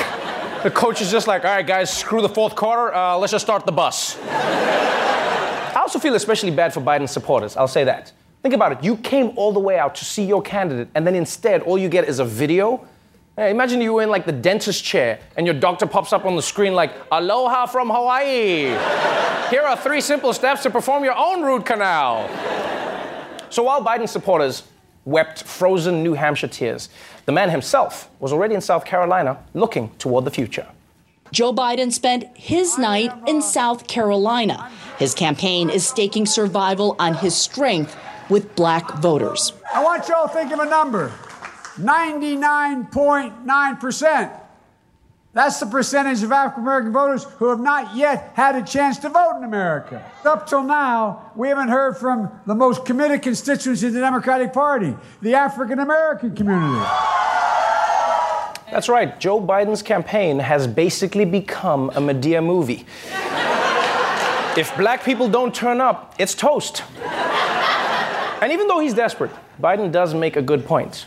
The 0.64 0.72
coach 0.72 1.02
is 1.02 1.12
just 1.12 1.28
like, 1.28 1.44
all 1.44 1.52
right, 1.52 1.68
guys, 1.68 1.96
screw 1.96 2.22
the 2.22 2.30
fourth 2.30 2.56
quarter, 2.56 2.94
uh, 2.96 3.18
let's 3.18 3.32
just 3.32 3.44
start 3.44 3.66
the 3.66 3.72
bus. 3.74 4.18
I 4.24 5.74
also 5.76 6.00
feel 6.00 6.16
especially 6.16 6.52
bad 6.52 6.74
for 6.74 6.80
Biden's 6.80 7.12
supporters, 7.12 7.58
I'll 7.58 7.68
say 7.68 7.84
that. 7.84 8.14
Think 8.46 8.54
about 8.54 8.74
it. 8.74 8.84
You 8.84 8.98
came 8.98 9.32
all 9.38 9.52
the 9.52 9.60
way 9.60 9.80
out 9.80 9.96
to 9.96 10.06
see 10.06 10.24
your 10.24 10.40
candidate, 10.40 10.90
and 10.94 11.08
then 11.08 11.16
instead, 11.16 11.64
all 11.64 11.80
you 11.80 11.90
get 11.90 12.08
is 12.08 12.20
a 12.20 12.26
video 12.26 12.88
Hey, 13.38 13.50
imagine 13.50 13.82
you 13.82 13.92
were 13.92 14.04
in 14.04 14.10
like 14.10 14.26
the 14.26 14.32
dentist 14.32 14.84
chair 14.84 15.20
and 15.36 15.48
your 15.48 15.56
doctor 15.56 15.86
pops 15.86 16.14
up 16.14 16.24
on 16.24 16.38
the 16.38 16.42
screen 16.42 16.74
like, 16.74 16.94
Aloha 17.12 17.66
from 17.66 17.90
Hawaii. 17.90 18.68
Here 19.50 19.64
are 19.64 19.76
three 19.76 20.00
simple 20.00 20.32
steps 20.32 20.62
to 20.64 20.70
perform 20.70 21.04
your 21.04 21.18
own 21.18 21.42
root 21.42 21.66
canal. 21.66 22.30
So 23.50 23.64
while 23.64 23.84
Biden 23.84 24.08
supporters 24.08 24.64
wept 25.04 25.44
frozen 25.44 26.02
New 26.02 26.14
Hampshire 26.14 26.48
tears, 26.48 26.88
the 27.26 27.34
man 27.34 27.50
himself 27.50 28.10
was 28.22 28.32
already 28.32 28.54
in 28.54 28.62
South 28.62 28.86
Carolina 28.86 29.44
looking 29.54 29.90
toward 29.98 30.24
the 30.24 30.32
future. 30.32 30.68
Joe 31.32 31.52
Biden 31.52 31.92
spent 31.92 32.26
his 32.38 32.78
night 32.78 33.12
in 33.28 33.42
South 33.42 33.88
Carolina. 33.88 34.72
His 34.98 35.14
campaign 35.14 35.70
is 35.70 35.86
staking 35.86 36.26
survival 36.26 36.96
on 37.00 37.16
his 37.16 37.36
strength 37.36 37.98
with 38.30 38.56
black 38.56 38.94
voters. 38.96 39.54
I 39.74 39.84
want 39.84 40.08
y'all 40.08 40.28
to 40.28 40.34
think 40.34 40.52
of 40.52 40.60
a 40.60 40.66
number 40.66 41.12
99.9%. 41.78 44.42
That's 45.34 45.60
the 45.60 45.66
percentage 45.66 46.24
of 46.24 46.32
African 46.32 46.64
American 46.64 46.94
voters 46.94 47.26
who 47.26 47.50
have 47.50 47.60
not 47.60 47.94
yet 47.94 48.32
had 48.36 48.56
a 48.56 48.64
chance 48.64 48.98
to 49.00 49.10
vote 49.10 49.34
in 49.36 49.44
America. 49.44 50.02
Up 50.24 50.48
till 50.48 50.64
now, 50.64 51.34
we 51.36 51.50
haven't 51.50 51.68
heard 51.68 51.98
from 51.98 52.32
the 52.48 52.56
most 52.56 52.86
committed 52.86 53.22
constituency 53.22 53.88
of 53.88 53.94
the 53.94 54.00
Democratic 54.00 54.54
Party, 54.54 54.96
the 55.22 55.36
African 55.36 55.80
American 55.80 56.34
community. 56.34 56.82
That's 58.72 58.88
right, 58.88 59.20
Joe 59.20 59.42
Biden's 59.42 59.84
campaign 59.84 60.40
has 60.40 60.68
basically 60.68 61.26
become 61.26 61.90
a 61.90 62.00
Madea 62.00 62.42
movie. 62.42 62.86
if 64.58 64.74
black 64.78 65.04
people 65.04 65.28
don't 65.28 65.54
turn 65.54 65.82
up, 65.82 66.16
it's 66.18 66.34
toast. 66.34 66.82
And 68.42 68.52
even 68.52 68.68
though 68.68 68.80
he's 68.80 68.94
desperate, 68.94 69.32
Biden 69.62 69.92
does 69.92 70.14
make 70.14 70.36
a 70.36 70.42
good 70.42 70.66
point. 70.66 71.06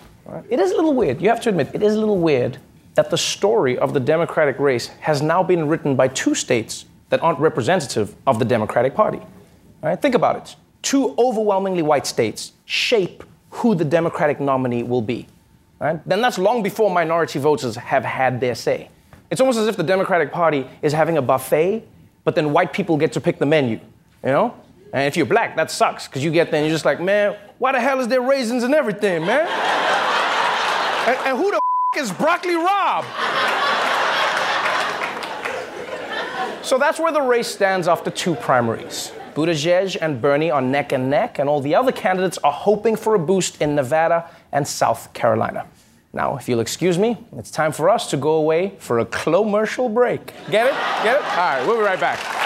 It 0.51 0.61
is 0.61 0.73
a 0.73 0.77
little 0.77 0.95
weird. 0.95 1.23
You 1.23 1.29
have 1.29 1.41
to 1.43 1.49
admit, 1.49 1.71
it 1.73 1.83
is 1.83 1.95
a 1.95 1.99
little 1.99 2.19
weird 2.19 2.59
that 2.95 3.11
the 3.11 3.19
story 3.19 3.79
of 3.79 3.95
the 3.95 4.01
Democratic 4.01 4.59
race 4.59 4.89
has 5.01 5.23
now 5.23 5.43
been 5.43 5.69
written 5.69 5.97
by 5.97 6.09
two 6.09 6.35
states 6.35 6.85
that 7.11 7.23
aren't 7.23 7.39
representative 7.39 8.15
of 8.27 8.39
the 8.39 8.45
Democratic 8.45 8.95
Party. 8.95 9.21
Think 10.01 10.15
about 10.15 10.37
it. 10.37 10.57
Two 10.83 11.15
overwhelmingly 11.17 11.83
white 11.83 12.07
states 12.07 12.53
shape 12.67 13.25
who 13.51 13.75
the 13.75 13.85
Democratic 13.85 14.41
nominee 14.41 14.83
will 14.83 15.03
be. 15.03 15.27
Right? 15.81 16.07
Then 16.07 16.21
that's 16.21 16.39
long 16.39 16.63
before 16.63 16.91
minority 16.91 17.39
voters 17.39 17.77
have 17.77 18.05
had 18.05 18.41
their 18.41 18.55
say. 18.55 18.91
It's 19.31 19.41
almost 19.41 19.59
as 19.59 19.69
if 19.69 19.77
the 19.77 19.83
Democratic 19.83 20.33
Party 20.33 20.67
is 20.83 20.93
having 20.93 21.17
a 21.17 21.23
buffet, 21.23 21.85
but 22.25 22.35
then 22.35 22.53
white 22.53 22.73
people 22.73 22.97
get 22.97 23.13
to 23.13 23.21
pick 23.21 23.39
the 23.39 23.47
menu. 23.47 23.79
You 24.25 24.31
know? 24.31 24.55
And 24.93 25.07
if 25.07 25.17
you're 25.17 25.27
black, 25.27 25.57
that 25.57 25.71
sucks, 25.71 26.07
because 26.07 26.25
you 26.25 26.31
get 26.31 26.51
there 26.51 26.61
and 26.61 26.67
you're 26.67 26.75
just 26.75 26.85
like, 26.85 27.01
man, 27.01 27.37
why 27.59 27.73
the 27.73 27.81
hell 27.81 28.01
is 28.01 28.09
there 28.09 28.23
raisins 28.23 28.63
and 28.63 28.75
everything, 28.75 29.25
man? 29.25 29.47
And, 31.09 31.17
and 31.29 31.39
who 31.39 31.51
the 31.51 31.61
is 31.97 32.13
Broccoli 32.13 32.55
Rob? 32.55 33.03
so 36.63 36.77
that's 36.77 37.01
where 37.01 37.13
the 37.13 37.23
race 37.23 37.49
stands 37.49 37.89
after 37.89 38.11
two 38.11 38.35
primaries. 38.35 39.13
Buttigieg 39.35 39.97
and 40.03 40.21
Bernie 40.21 40.51
are 40.51 40.61
neck 40.61 40.93
and 40.93 41.09
neck, 41.09 41.39
and 41.39 41.49
all 41.49 41.63
the 41.63 41.75
other 41.75 41.93
candidates 41.93 42.37
are 42.39 42.53
hoping 42.53 42.95
for 42.95 43.15
a 43.15 43.19
boost 43.19 43.63
in 43.63 43.75
Nevada 43.75 44.29
and 44.53 44.69
South 44.69 45.15
Carolina. 45.15 45.67
Now, 46.13 46.37
if 46.37 46.47
you'll 46.47 46.61
excuse 46.61 46.99
me, 46.99 47.17
it's 47.37 47.51
time 47.51 47.73
for 47.73 47.89
us 47.89 48.11
to 48.11 48.19
go 48.19 48.33
away 48.33 48.75
for 48.79 48.99
a 48.99 49.07
commercial 49.07 49.89
break. 49.89 50.27
Get 50.51 50.67
it? 50.67 50.75
Get 51.05 51.17
it? 51.17 51.23
All 51.23 51.37
right, 51.37 51.65
we'll 51.67 51.77
be 51.77 51.85
right 51.85 52.01
back. 52.01 52.38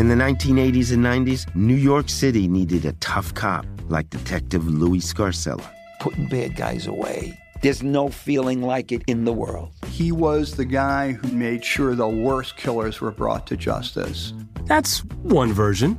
In 0.00 0.08
the 0.08 0.14
1980s 0.14 0.94
and 0.94 1.04
90s, 1.04 1.54
New 1.54 1.74
York 1.74 2.08
City 2.08 2.48
needed 2.48 2.86
a 2.86 2.94
tough 3.00 3.34
cop 3.34 3.66
like 3.90 4.08
Detective 4.08 4.66
Louis 4.66 5.00
Scarcella. 5.00 5.70
Putting 6.00 6.26
bad 6.26 6.56
guys 6.56 6.86
away. 6.86 7.38
There's 7.60 7.82
no 7.82 8.08
feeling 8.08 8.62
like 8.62 8.92
it 8.92 9.02
in 9.06 9.26
the 9.26 9.32
world. 9.34 9.74
He 9.88 10.10
was 10.10 10.52
the 10.52 10.64
guy 10.64 11.12
who 11.12 11.28
made 11.32 11.62
sure 11.62 11.94
the 11.94 12.08
worst 12.08 12.56
killers 12.56 13.02
were 13.02 13.10
brought 13.10 13.46
to 13.48 13.58
justice. 13.58 14.32
That's 14.64 15.04
one 15.16 15.52
version. 15.52 15.98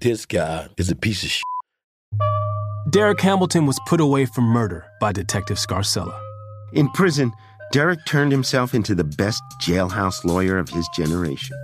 This 0.00 0.24
guy 0.24 0.68
is 0.78 0.90
a 0.90 0.96
piece 0.96 1.22
of 1.22 1.28
shit. 1.28 1.42
Derek 2.88 3.20
Hamilton 3.20 3.66
was 3.66 3.78
put 3.86 4.00
away 4.00 4.24
for 4.24 4.40
murder 4.40 4.86
by 4.98 5.12
Detective 5.12 5.58
Scarcella. 5.58 6.18
In 6.72 6.88
prison, 6.92 7.32
Derek 7.70 8.02
turned 8.06 8.32
himself 8.32 8.72
into 8.72 8.94
the 8.94 9.04
best 9.04 9.42
jailhouse 9.60 10.24
lawyer 10.24 10.56
of 10.56 10.70
his 10.70 10.88
generation. 10.96 11.54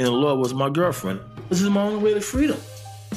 And 0.00 0.06
the 0.06 0.12
law 0.12 0.34
was 0.34 0.54
my 0.54 0.70
girlfriend. 0.70 1.20
This 1.50 1.60
is 1.60 1.68
my 1.68 1.82
only 1.82 2.02
way 2.02 2.14
to 2.14 2.22
freedom. 2.22 2.58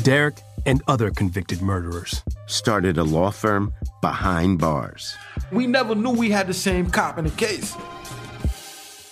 Derek 0.02 0.42
and 0.66 0.84
other 0.90 1.12
convicted 1.12 1.62
murderers 1.62 2.22
started 2.48 2.98
a 2.98 3.04
law 3.06 3.32
firm 3.32 3.72
behind 4.02 4.60
bars. 4.60 5.16
We 5.50 5.66
never 5.66 5.96
knew 5.96 6.10
we 6.10 6.30
had 6.30 6.46
the 6.46 6.54
same 6.54 6.92
cop 6.92 7.18
in 7.18 7.24
the 7.24 7.32
case. 7.32 7.74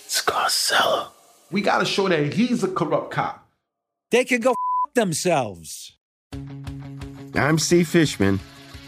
Scarcella. 0.10 1.12
We 1.50 1.62
gotta 1.62 1.86
show 1.86 2.10
that 2.10 2.34
he's 2.34 2.62
a 2.62 2.68
corrupt 2.68 3.12
cop. 3.12 3.48
They 4.10 4.26
can 4.26 4.42
go 4.42 4.52
f- 4.52 4.94
themselves. 4.94 5.94
I'm 7.36 7.58
Steve 7.58 7.88
Fishman. 7.88 8.42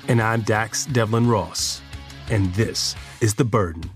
And 0.10 0.22
I'm 0.22 0.42
Dax 0.42 0.88
Devlin 0.88 1.30
Ross. 1.30 1.82
And 2.30 2.54
this 2.56 2.98
is 3.22 3.36
The 3.36 3.46
Burden. 3.46 3.90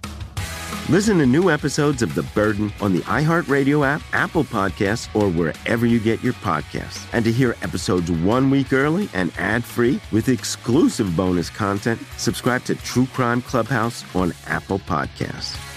Listen 0.89 1.17
to 1.17 1.25
new 1.25 1.51
episodes 1.51 2.01
of 2.01 2.15
The 2.15 2.24
Burden 2.24 2.72
on 2.79 2.94
the 2.94 3.01
iHeartRadio 3.01 3.86
app, 3.86 4.01
Apple 4.13 4.46
Podcasts, 4.46 5.13
or 5.13 5.27
wherever 5.27 5.86
you 5.86 6.00
get 6.00 6.24
your 6.24 6.32
podcasts. 6.36 7.06
And 7.12 7.25
to 7.25 7.32
hear 7.32 7.58
episodes 7.62 8.10
one 8.10 8.50
week 8.50 8.72
early 8.72 9.10
and 9.13 9.34
ad 9.38 9.65
free 9.65 10.00
with 10.13 10.29
exclusive 10.29 11.13
bonus 11.13 11.50
content, 11.50 12.01
subscribe 12.15 12.63
to 12.63 12.75
True 12.75 13.06
Crime 13.08 13.41
Clubhouse 13.41 14.06
on 14.15 14.34
Apple 14.48 14.79
Podcasts. 14.79 15.76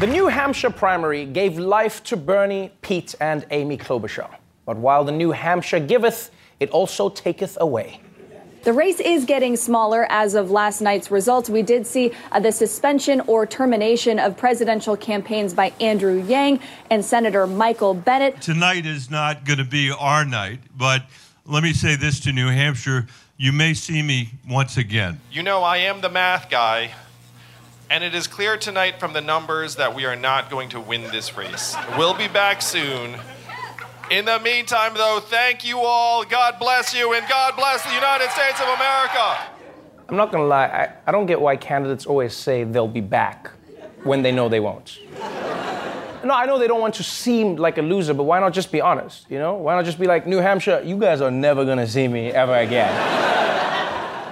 The 0.00 0.06
New 0.06 0.28
Hampshire 0.28 0.70
primary 0.70 1.26
gave 1.26 1.58
life 1.58 2.02
to 2.04 2.16
Bernie, 2.16 2.72
Pete, 2.80 3.14
and 3.20 3.44
Amy 3.50 3.76
Klobuchar. 3.76 4.34
But 4.64 4.78
while 4.78 5.04
the 5.04 5.12
New 5.12 5.30
Hampshire 5.30 5.78
giveth, 5.78 6.30
it 6.58 6.70
also 6.70 7.10
taketh 7.10 7.58
away. 7.60 8.00
The 8.62 8.72
race 8.72 8.98
is 8.98 9.26
getting 9.26 9.58
smaller 9.58 10.06
as 10.08 10.34
of 10.34 10.50
last 10.50 10.80
night's 10.80 11.10
results. 11.10 11.50
We 11.50 11.60
did 11.60 11.86
see 11.86 12.12
uh, 12.32 12.40
the 12.40 12.50
suspension 12.50 13.20
or 13.26 13.44
termination 13.44 14.18
of 14.18 14.38
presidential 14.38 14.96
campaigns 14.96 15.52
by 15.52 15.74
Andrew 15.82 16.24
Yang 16.24 16.60
and 16.88 17.04
Senator 17.04 17.46
Michael 17.46 17.92
Bennet. 17.92 18.40
Tonight 18.40 18.86
is 18.86 19.10
not 19.10 19.44
going 19.44 19.58
to 19.58 19.66
be 19.66 19.90
our 19.90 20.24
night, 20.24 20.60
but 20.78 21.02
let 21.44 21.62
me 21.62 21.74
say 21.74 21.94
this 21.94 22.20
to 22.20 22.32
New 22.32 22.48
Hampshire. 22.48 23.06
You 23.36 23.52
may 23.52 23.74
see 23.74 24.00
me 24.00 24.30
once 24.48 24.78
again. 24.78 25.20
You 25.30 25.42
know, 25.42 25.62
I 25.62 25.76
am 25.76 26.00
the 26.00 26.08
math 26.08 26.48
guy, 26.48 26.92
and 27.90 28.04
it 28.04 28.14
is 28.14 28.28
clear 28.28 28.56
tonight 28.56 29.00
from 29.00 29.12
the 29.12 29.20
numbers 29.20 29.74
that 29.76 29.96
we 29.96 30.04
are 30.04 30.14
not 30.14 30.48
going 30.48 30.68
to 30.68 30.80
win 30.80 31.02
this 31.10 31.36
race. 31.36 31.76
We'll 31.98 32.14
be 32.14 32.28
back 32.28 32.62
soon. 32.62 33.16
In 34.12 34.24
the 34.24 34.38
meantime, 34.38 34.94
though, 34.94 35.20
thank 35.20 35.64
you 35.64 35.80
all. 35.80 36.24
God 36.24 36.58
bless 36.60 36.94
you, 36.94 37.12
and 37.14 37.28
God 37.28 37.56
bless 37.56 37.82
the 37.84 37.92
United 37.92 38.30
States 38.30 38.60
of 38.60 38.68
America. 38.68 39.38
I'm 40.08 40.16
not 40.16 40.32
gonna 40.32 40.46
lie, 40.46 40.66
I, 40.66 40.92
I 41.06 41.12
don't 41.12 41.26
get 41.26 41.40
why 41.40 41.56
candidates 41.56 42.06
always 42.06 42.34
say 42.34 42.64
they'll 42.64 42.88
be 42.88 43.00
back 43.00 43.50
when 44.02 44.22
they 44.22 44.32
know 44.32 44.48
they 44.48 44.60
won't. 44.60 44.98
No, 46.22 46.34
I 46.34 46.44
know 46.46 46.58
they 46.58 46.66
don't 46.66 46.80
want 46.80 46.94
to 46.96 47.02
seem 47.02 47.56
like 47.56 47.78
a 47.78 47.82
loser, 47.82 48.14
but 48.14 48.24
why 48.24 48.40
not 48.40 48.52
just 48.52 48.70
be 48.70 48.80
honest? 48.80 49.26
You 49.30 49.38
know? 49.38 49.54
Why 49.54 49.74
not 49.74 49.84
just 49.84 49.98
be 49.98 50.06
like, 50.06 50.26
New 50.26 50.38
Hampshire, 50.38 50.82
you 50.84 50.98
guys 50.98 51.20
are 51.20 51.30
never 51.30 51.64
gonna 51.64 51.86
see 51.86 52.08
me 52.08 52.30
ever 52.30 52.54
again. 52.54 53.29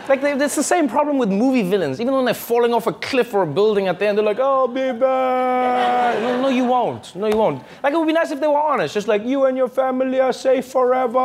Like, 0.08 0.20
they, 0.20 0.32
it's 0.32 0.56
the 0.56 0.62
same 0.62 0.88
problem 0.88 1.18
with 1.18 1.30
movie 1.30 1.62
villains. 1.62 2.00
Even 2.00 2.14
when 2.14 2.24
they're 2.24 2.34
falling 2.34 2.72
off 2.72 2.86
a 2.86 2.92
cliff 2.92 3.34
or 3.34 3.42
a 3.42 3.46
building 3.46 3.88
at 3.88 3.98
the 3.98 4.06
end, 4.06 4.18
they're 4.18 4.24
like, 4.24 4.38
be 4.74 4.92
back. 4.98 6.18
No, 6.20 6.42
no, 6.42 6.48
you 6.48 6.64
won't. 6.64 7.14
No, 7.14 7.26
you 7.26 7.36
won't. 7.36 7.62
Like, 7.82 7.92
it 7.92 7.96
would 7.96 8.06
be 8.06 8.12
nice 8.12 8.30
if 8.30 8.40
they 8.40 8.46
were 8.46 8.58
honest, 8.58 8.94
just 8.94 9.08
like, 9.08 9.24
you 9.24 9.44
and 9.46 9.56
your 9.56 9.68
family 9.68 10.20
are 10.20 10.32
safe 10.32 10.66
forever. 10.66 11.18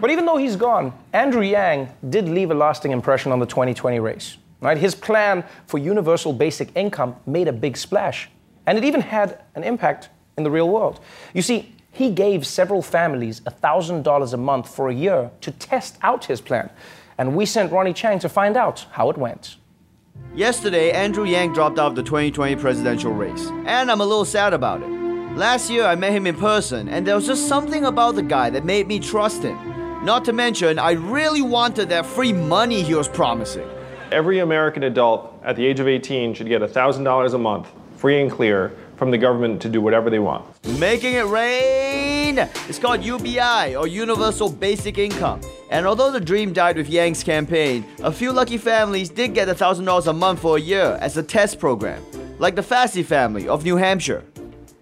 But 0.00 0.10
even 0.10 0.26
though 0.26 0.36
he's 0.36 0.56
gone, 0.56 0.92
Andrew 1.12 1.42
Yang 1.42 1.88
did 2.10 2.28
leave 2.28 2.50
a 2.50 2.54
lasting 2.54 2.92
impression 2.92 3.32
on 3.32 3.38
the 3.38 3.46
2020 3.46 3.98
race. 4.00 4.36
Right? 4.60 4.78
His 4.78 4.94
plan 4.94 5.44
for 5.66 5.78
universal 5.78 6.32
basic 6.32 6.74
income 6.76 7.16
made 7.26 7.48
a 7.48 7.52
big 7.52 7.76
splash, 7.76 8.28
and 8.66 8.78
it 8.78 8.84
even 8.84 9.00
had 9.00 9.42
an 9.54 9.62
impact 9.62 10.08
in 10.38 10.44
the 10.44 10.50
real 10.50 10.68
world. 10.68 11.00
You 11.34 11.42
see, 11.42 11.74
he 11.96 12.10
gave 12.10 12.46
several 12.46 12.82
families 12.82 13.40
$1,000 13.40 14.32
a 14.32 14.36
month 14.36 14.68
for 14.68 14.90
a 14.90 14.94
year 14.94 15.30
to 15.40 15.50
test 15.50 15.96
out 16.02 16.26
his 16.26 16.42
plan, 16.42 16.68
and 17.16 17.34
we 17.34 17.46
sent 17.46 17.72
Ronny 17.72 17.94
Chieng 17.94 18.20
to 18.20 18.28
find 18.28 18.54
out 18.54 18.84
how 18.92 19.08
it 19.08 19.16
went. 19.16 19.56
Yesterday, 20.34 20.92
Andrew 20.92 21.24
Yang 21.24 21.54
dropped 21.54 21.78
out 21.78 21.86
of 21.86 21.96
the 21.96 22.02
2020 22.02 22.56
presidential 22.56 23.12
race, 23.12 23.46
and 23.64 23.90
I'm 23.90 24.02
a 24.02 24.04
little 24.04 24.26
sad 24.26 24.52
about 24.52 24.82
it. 24.82 24.88
Last 25.36 25.70
year, 25.70 25.84
I 25.84 25.94
met 25.94 26.12
him 26.12 26.26
in 26.26 26.36
person, 26.36 26.86
and 26.90 27.06
there 27.06 27.14
was 27.14 27.26
just 27.26 27.48
something 27.48 27.86
about 27.86 28.14
the 28.14 28.22
guy 28.22 28.50
that 28.50 28.66
made 28.66 28.86
me 28.86 28.98
trust 28.98 29.42
him. 29.42 29.56
Not 30.04 30.26
to 30.26 30.34
mention, 30.34 30.78
I 30.78 30.92
really 30.92 31.40
wanted 31.40 31.88
that 31.88 32.04
free 32.04 32.32
money 32.32 32.82
he 32.82 32.94
was 32.94 33.08
promising. 33.08 33.66
Every 34.12 34.40
American 34.40 34.82
adult 34.82 35.32
at 35.42 35.56
the 35.56 35.64
age 35.64 35.80
of 35.80 35.88
18 35.88 36.34
should 36.34 36.48
get 36.48 36.60
$1,000 36.60 37.34
a 37.34 37.38
month, 37.38 37.68
free 37.96 38.20
and 38.20 38.30
clear, 38.30 38.76
from 38.96 39.10
the 39.10 39.18
government 39.18 39.60
to 39.62 39.68
do 39.68 39.80
whatever 39.80 40.10
they 40.10 40.18
want. 40.18 40.44
Making 40.78 41.14
it 41.14 41.26
rain! 41.26 42.38
It's 42.68 42.78
called 42.78 43.02
UBI, 43.04 43.76
or 43.76 43.86
Universal 43.86 44.50
Basic 44.50 44.98
Income. 44.98 45.40
And 45.70 45.86
although 45.86 46.10
the 46.10 46.20
dream 46.20 46.52
died 46.52 46.76
with 46.76 46.88
Yang's 46.88 47.22
campaign, 47.22 47.84
a 48.02 48.12
few 48.12 48.32
lucky 48.32 48.58
families 48.58 49.08
did 49.08 49.34
get 49.34 49.48
$1,000 49.48 50.06
a 50.06 50.12
month 50.12 50.40
for 50.40 50.56
a 50.56 50.60
year 50.60 50.98
as 51.00 51.16
a 51.16 51.22
test 51.22 51.58
program, 51.58 52.02
like 52.38 52.54
the 52.54 52.62
Fassey 52.62 53.04
family 53.04 53.48
of 53.48 53.64
New 53.64 53.76
Hampshire. 53.76 54.24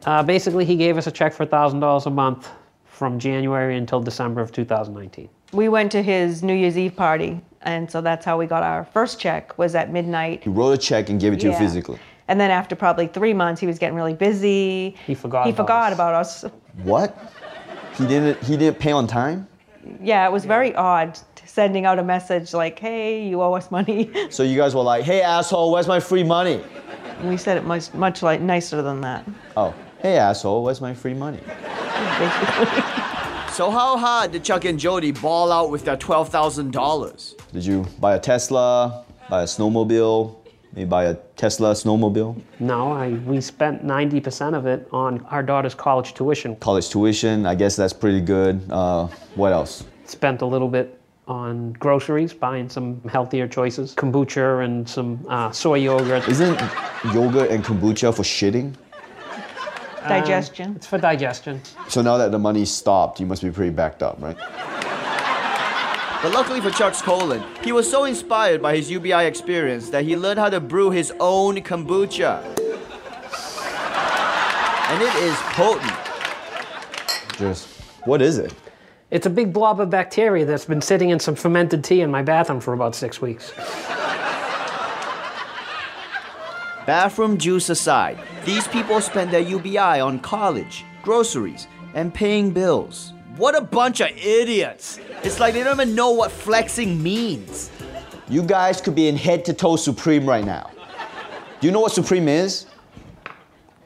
Uh, 0.07 0.22
basically, 0.22 0.64
he 0.64 0.77
gave 0.77 0.98
us 0.98 1.07
a 1.07 1.11
check 1.11 1.33
for 1.33 1.46
$1,000 1.46 2.07
a 2.07 2.11
month 2.11 2.50
from 2.85 3.18
January 3.18 3.77
until 3.77 4.00
December 4.00 4.40
of 4.40 4.53
2019. 4.53 5.29
We 5.53 5.68
went 5.68 5.90
to 5.92 6.03
his 6.03 6.42
New 6.42 6.55
Year's 6.55 6.77
Eve 6.77 6.94
party, 6.96 7.40
and 7.62 7.90
so 7.90 8.00
that's 8.00 8.24
how 8.24 8.38
we 8.38 8.46
got 8.46 8.62
our 8.62 8.85
first 8.85 9.18
check. 9.18 9.57
Was 9.57 9.74
at 9.74 9.90
midnight. 9.90 10.42
He 10.42 10.50
wrote 10.50 10.72
a 10.72 10.79
check 10.79 11.09
and 11.11 11.20
gave 11.20 11.33
it 11.33 11.40
to 11.40 11.50
you 11.50 11.57
physically. 11.57 11.98
And 12.29 12.41
then 12.41 12.51
after 12.51 12.75
probably 12.75 13.07
three 13.07 13.35
months, 13.35 13.61
he 13.61 13.67
was 13.67 13.79
getting 13.79 13.97
really 13.97 14.15
busy. 14.15 14.97
He 15.07 15.15
forgot. 15.15 15.45
He 15.45 15.51
about 15.51 15.63
forgot 15.63 15.93
about 15.93 16.15
us. 16.15 16.45
What? 16.83 17.17
He 17.97 18.07
didn't. 18.07 18.43
He 18.43 18.57
didn't 18.57 18.79
pay 18.79 18.93
on 18.93 19.07
time. 19.07 19.47
Yeah, 20.01 20.27
it 20.27 20.33
was 20.33 20.45
very 20.45 20.75
odd 20.75 21.19
sending 21.45 21.85
out 21.85 21.99
a 21.99 22.03
message 22.03 22.55
like, 22.55 22.79
"Hey, 22.79 23.27
you 23.27 23.43
owe 23.43 23.53
us 23.53 23.71
money." 23.71 24.11
So 24.31 24.43
you 24.43 24.57
guys 24.57 24.75
were 24.75 24.83
like, 24.83 25.05
"Hey 25.05 25.21
asshole, 25.21 25.71
where's 25.71 25.87
my 25.87 26.01
free 26.01 26.25
money?" 26.25 26.65
We 27.23 27.37
said 27.37 27.57
it 27.59 27.65
much, 27.65 27.93
much 27.95 28.23
like 28.23 28.41
nicer 28.41 28.83
than 28.83 29.01
that. 29.03 29.25
Oh, 29.57 29.75
hey 30.01 30.17
asshole, 30.17 30.65
where's 30.65 30.81
my 30.81 30.95
free 30.95 31.15
money? 31.15 31.41
So 33.55 33.71
how 33.71 33.97
hard 33.97 34.33
did 34.33 34.43
Chuck 34.43 34.65
and 34.65 34.81
Jody 34.81 35.13
ball 35.13 35.53
out 35.53 35.71
with 35.71 35.85
their 35.85 35.97
$12,000? 35.97 37.53
Did 37.53 37.65
you 37.65 37.87
buy 38.01 38.17
a 38.17 38.19
Tesla? 38.19 39.05
Buy 39.31 39.43
a 39.43 39.45
snowmobile? 39.45 40.43
Maybe 40.75 40.89
buy 40.89 41.05
a 41.05 41.15
Tesla 41.37 41.73
snowmobile? 41.73 42.41
No, 42.59 42.91
I, 42.91 43.11
we 43.11 43.41
spent 43.41 43.87
90% 43.87 44.55
of 44.55 44.67
it 44.67 44.89
on 44.91 45.25
our 45.27 45.43
daughter's 45.43 45.75
college 45.75 46.15
tuition. 46.15 46.57
College 46.57 46.89
tuition? 46.91 47.47
I 47.47 47.55
guess 47.55 47.77
that's 47.77 47.93
pretty 47.93 48.21
good. 48.21 48.61
Uh, 48.69 49.07
what 49.37 49.53
else? 49.53 49.85
Spent 50.05 50.43
a 50.43 50.47
little 50.47 50.69
bit 50.69 51.01
on 51.29 51.75
groceries, 51.75 52.35
buying 52.35 52.69
some 52.69 53.01
healthier 53.09 53.47
choices, 53.47 53.95
kombucha 53.95 54.65
and 54.65 54.89
some 54.89 55.25
uh, 55.29 55.51
soy 55.53 55.77
yogurt. 55.77 56.29
Isn't 56.29 56.61
yogurt 57.15 57.51
and 57.51 57.65
kombucha 57.65 58.15
for 58.15 58.23
shitting? 58.23 58.75
Digestion. 60.09 60.71
Um, 60.71 60.77
it's 60.77 60.87
for 60.87 60.99
digestion. 60.99 61.63
So 61.89 62.03
now 62.03 62.19
that 62.19 62.31
the 62.33 62.39
money 62.39 62.65
stopped, 62.65 63.21
you 63.21 63.27
must 63.27 63.43
be 63.43 63.51
pretty 63.51 63.71
backed 63.71 64.03
up, 64.03 64.21
right? 64.21 64.37
But 66.25 66.33
luckily 66.33 66.63
for 66.63 66.71
Chuck's 66.71 67.03
colon, 67.03 67.45
he 67.63 67.71
was 67.71 67.87
so 67.91 68.05
inspired 68.05 68.63
by 68.63 68.77
his 68.77 68.91
UBI 68.91 69.27
experience 69.27 69.91
that 69.91 70.05
he 70.05 70.17
learned 70.17 70.39
how 70.39 70.49
to 70.49 70.59
brew 70.59 70.91
his 70.91 71.13
own 71.21 71.57
kombucha. 71.57 72.43
And 74.89 75.03
it 75.03 75.15
is 75.17 75.37
potent. 75.53 75.93
Just, 77.37 77.69
what 78.07 78.23
is 78.23 78.39
it? 78.39 78.55
It's 79.11 79.27
a 79.27 79.31
big 79.31 79.53
blob 79.53 79.81
of 79.81 79.91
bacteria 79.91 80.47
that's 80.47 80.65
been 80.65 80.81
sitting 80.81 81.11
in 81.11 81.21
some 81.21 81.35
fermented 81.35 81.85
tea 81.85 82.01
in 82.01 82.11
my 82.11 82.23
bathroom 82.23 82.59
for 82.59 82.73
about 82.73 82.95
six 82.95 83.21
weeks. 83.21 83.53
Bathroom 86.87 87.37
juice 87.37 87.69
aside, 87.69 88.19
these 88.47 88.67
people 88.69 89.03
spend 89.03 89.31
their 89.31 89.43
UBI 89.43 90.01
on 90.01 90.21
college, 90.21 90.87
groceries, 91.03 91.67
and 91.93 92.15
paying 92.15 92.51
bills. 92.51 93.13
What 93.37 93.57
a 93.57 93.61
bunch 93.61 94.01
of 94.01 94.11
idiots! 94.16 95.01
It's 95.25 95.40
like 95.40 95.55
they 95.55 95.64
don't 95.64 95.75
even 95.75 95.97
know 95.97 96.12
what 96.12 96.31
flexing 96.31 97.03
means. 97.03 97.68
You 98.29 98.42
guys 98.42 98.81
could 98.81 98.94
be 98.94 99.09
in 99.09 99.16
head 99.16 99.44
to 99.47 99.53
toe 99.53 99.75
Supreme 99.75 100.25
right 100.25 100.44
now. 100.44 100.70
Do 101.61 101.66
you 101.66 101.73
know 101.73 101.81
what 101.81 101.90
Supreme 101.90 102.29
is? 102.29 102.66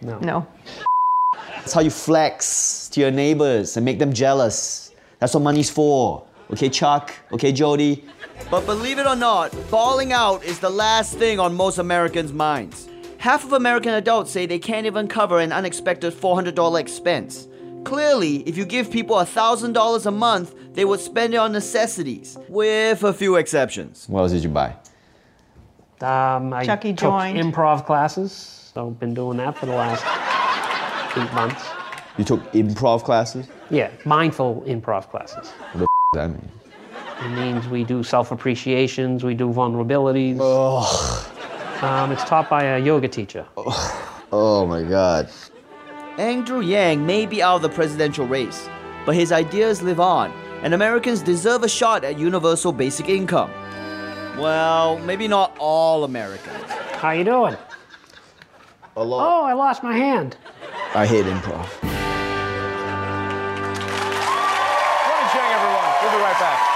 No. 0.02 0.18
No. 0.18 0.46
That's 1.32 1.72
how 1.72 1.80
you 1.80 1.88
flex 1.88 2.90
to 2.90 3.00
your 3.00 3.10
neighbors 3.10 3.78
and 3.78 3.86
make 3.86 3.98
them 3.98 4.12
jealous. 4.12 4.92
That's 5.18 5.32
what 5.32 5.42
money's 5.42 5.70
for. 5.70 6.26
Okay, 6.50 6.68
Chuck? 6.68 7.14
Okay, 7.32 7.50
Jody? 7.50 8.04
But 8.50 8.66
believe 8.66 8.98
it 8.98 9.06
or 9.06 9.16
not, 9.16 9.54
falling 9.70 10.12
out 10.12 10.44
is 10.44 10.58
the 10.58 10.70
last 10.70 11.16
thing 11.16 11.40
on 11.40 11.54
most 11.54 11.78
Americans' 11.78 12.34
minds. 12.34 12.88
Half 13.16 13.44
of 13.44 13.54
American 13.54 13.94
adults 13.94 14.30
say 14.30 14.44
they 14.44 14.58
can't 14.58 14.86
even 14.86 15.08
cover 15.08 15.40
an 15.40 15.52
unexpected 15.52 16.12
$400 16.12 16.78
expense. 16.78 17.47
Clearly, 17.84 18.36
if 18.48 18.56
you 18.56 18.64
give 18.64 18.90
people 18.90 19.16
$1,000 19.16 20.06
a 20.06 20.10
month, 20.10 20.54
they 20.74 20.84
would 20.84 21.00
spend 21.00 21.34
it 21.34 21.38
on 21.38 21.52
necessities, 21.52 22.36
with 22.48 23.02
a 23.02 23.12
few 23.12 23.36
exceptions. 23.36 24.06
What 24.08 24.20
else 24.22 24.32
did 24.32 24.42
you 24.44 24.50
buy? 24.50 24.74
Um, 26.00 26.52
I 26.52 26.64
Chucky 26.64 26.90
took 26.92 27.10
joined. 27.10 27.38
improv 27.38 27.84
classes, 27.86 28.70
so 28.72 28.88
I've 28.88 29.00
been 29.00 29.14
doing 29.14 29.38
that 29.38 29.58
for 29.58 29.66
the 29.66 29.72
last 29.72 30.04
eight 31.16 31.32
months. 31.32 31.64
You 32.18 32.24
took 32.24 32.40
improv 32.52 33.02
classes? 33.04 33.48
Yeah, 33.70 33.90
mindful 34.04 34.62
improv 34.66 35.08
classes. 35.10 35.48
What 35.72 35.78
the 35.80 35.82
f- 35.82 35.88
does 36.12 36.14
that 36.14 36.28
mean? 36.30 36.48
It 37.20 37.28
means 37.36 37.66
we 37.68 37.82
do 37.82 38.04
self 38.04 38.30
appreciations, 38.30 39.24
we 39.24 39.34
do 39.34 39.48
vulnerabilities. 39.48 40.38
Um, 41.82 42.12
it's 42.12 42.24
taught 42.24 42.48
by 42.48 42.62
a 42.64 42.78
yoga 42.78 43.08
teacher. 43.08 43.46
Oh 44.30 44.66
my 44.68 44.82
god. 44.82 45.28
Andrew 46.18 46.60
Yang 46.60 47.06
may 47.06 47.26
be 47.26 47.40
out 47.40 47.54
of 47.56 47.62
the 47.62 47.68
presidential 47.68 48.26
race, 48.26 48.68
but 49.06 49.14
his 49.14 49.30
ideas 49.30 49.82
live 49.82 50.00
on, 50.00 50.32
and 50.64 50.74
Americans 50.74 51.22
deserve 51.22 51.62
a 51.62 51.68
shot 51.68 52.02
at 52.02 52.18
universal 52.18 52.72
basic 52.72 53.08
income. 53.08 53.52
Well, 54.36 54.98
maybe 54.98 55.28
not 55.28 55.56
all 55.60 56.02
Americans. 56.02 56.64
How 56.94 57.12
you 57.12 57.22
doing? 57.22 57.56
A 58.96 59.04
lot. 59.04 59.28
Oh, 59.28 59.44
I 59.44 59.52
lost 59.52 59.84
my 59.84 59.96
hand. 59.96 60.36
I 60.92 61.06
hate 61.06 61.24
improv. 61.24 61.68
Ronny 61.82 61.94
Chieng, 65.30 65.52
everyone. 65.54 65.94
We'll 66.02 66.10
be 66.10 66.18
right 66.18 66.40
back. 66.40 66.67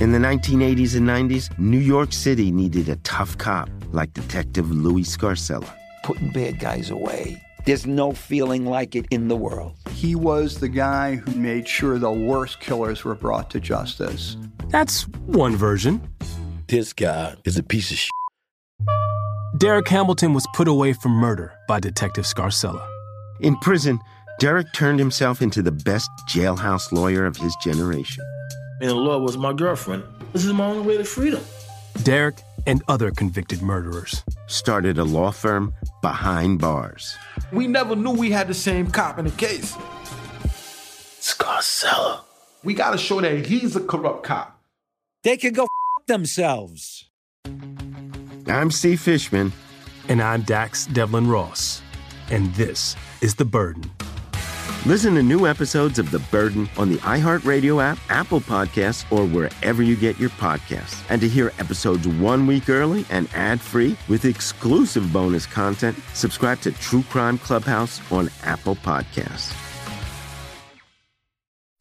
In 0.00 0.12
the 0.12 0.18
1980s 0.18 0.94
and 0.94 1.08
90s, 1.08 1.58
New 1.58 1.76
York 1.76 2.12
City 2.12 2.52
needed 2.52 2.88
a 2.88 2.94
tough 3.02 3.36
cop 3.36 3.68
like 3.90 4.12
Detective 4.12 4.70
Louis 4.70 5.02
Scarcella. 5.02 5.68
Putting 6.04 6.30
bad 6.30 6.60
guys 6.60 6.90
away. 6.90 7.42
There's 7.66 7.84
no 7.84 8.12
feeling 8.12 8.64
like 8.64 8.94
it 8.94 9.06
in 9.10 9.26
the 9.26 9.34
world. 9.34 9.72
He 9.90 10.14
was 10.14 10.60
the 10.60 10.68
guy 10.68 11.16
who 11.16 11.32
made 11.32 11.66
sure 11.66 11.98
the 11.98 12.12
worst 12.12 12.60
killers 12.60 13.02
were 13.02 13.16
brought 13.16 13.50
to 13.50 13.58
justice. 13.58 14.36
That's 14.68 15.08
one 15.26 15.56
version. 15.56 16.00
This 16.68 16.92
guy 16.92 17.34
is 17.44 17.58
a 17.58 17.64
piece 17.64 17.90
of 17.90 17.96
shit. 17.96 18.10
Derek 19.56 19.88
Hamilton 19.88 20.32
was 20.32 20.46
put 20.54 20.68
away 20.68 20.92
for 20.92 21.08
murder 21.08 21.54
by 21.66 21.80
Detective 21.80 22.24
Scarcella. 22.24 22.88
In 23.40 23.56
prison, 23.56 23.98
Derek 24.38 24.72
turned 24.72 25.00
himself 25.00 25.42
into 25.42 25.60
the 25.60 25.72
best 25.72 26.08
jailhouse 26.28 26.92
lawyer 26.92 27.26
of 27.26 27.36
his 27.36 27.56
generation. 27.56 28.22
And 28.80 28.90
the 28.90 28.94
Lord 28.94 29.22
was 29.22 29.36
my 29.36 29.52
girlfriend. 29.52 30.04
This 30.32 30.44
is 30.44 30.52
my 30.52 30.66
only 30.66 30.86
way 30.86 30.96
to 30.96 31.04
freedom. 31.04 31.42
Derek 32.04 32.36
and 32.66 32.82
other 32.86 33.10
convicted 33.10 33.60
murderers. 33.60 34.22
Started 34.46 34.98
a 34.98 35.04
law 35.04 35.30
firm 35.32 35.72
behind 36.00 36.60
bars. 36.60 37.16
We 37.52 37.66
never 37.66 37.96
knew 37.96 38.12
we 38.12 38.30
had 38.30 38.46
the 38.46 38.54
same 38.54 38.88
cop 38.90 39.18
in 39.18 39.24
the 39.24 39.30
case. 39.32 39.74
Scarcella. 41.20 42.20
We 42.62 42.74
gotta 42.74 42.98
show 42.98 43.20
that 43.20 43.46
he's 43.46 43.74
a 43.74 43.80
corrupt 43.80 44.22
cop. 44.24 44.60
They 45.24 45.36
can 45.36 45.52
go 45.52 45.64
f- 45.64 46.06
themselves. 46.06 47.08
I'm 48.46 48.70
Steve 48.70 49.00
Fishman. 49.00 49.52
And 50.08 50.22
I'm 50.22 50.42
Dax 50.42 50.86
Devlin 50.86 51.28
Ross. 51.28 51.82
And 52.30 52.54
this 52.54 52.96
is 53.20 53.34
The 53.34 53.44
Burden. 53.44 53.90
Listen 54.86 55.16
to 55.16 55.22
new 55.22 55.46
episodes 55.46 55.98
of 55.98 56.10
The 56.10 56.20
Burden 56.30 56.68
on 56.78 56.88
the 56.88 56.98
iHeartRadio 56.98 57.82
app, 57.82 57.98
Apple 58.08 58.40
Podcasts, 58.40 59.04
or 59.10 59.26
wherever 59.26 59.82
you 59.82 59.96
get 59.96 60.18
your 60.18 60.30
podcasts. 60.30 61.02
And 61.10 61.20
to 61.20 61.28
hear 61.28 61.52
episodes 61.58 62.06
one 62.06 62.46
week 62.46 62.70
early 62.70 63.04
and 63.10 63.28
ad 63.34 63.60
free 63.60 63.96
with 64.08 64.24
exclusive 64.24 65.12
bonus 65.12 65.46
content, 65.46 65.98
subscribe 66.14 66.60
to 66.60 66.72
True 66.72 67.02
Crime 67.10 67.38
Clubhouse 67.38 68.00
on 68.10 68.30
Apple 68.44 68.76
Podcasts. 68.76 69.67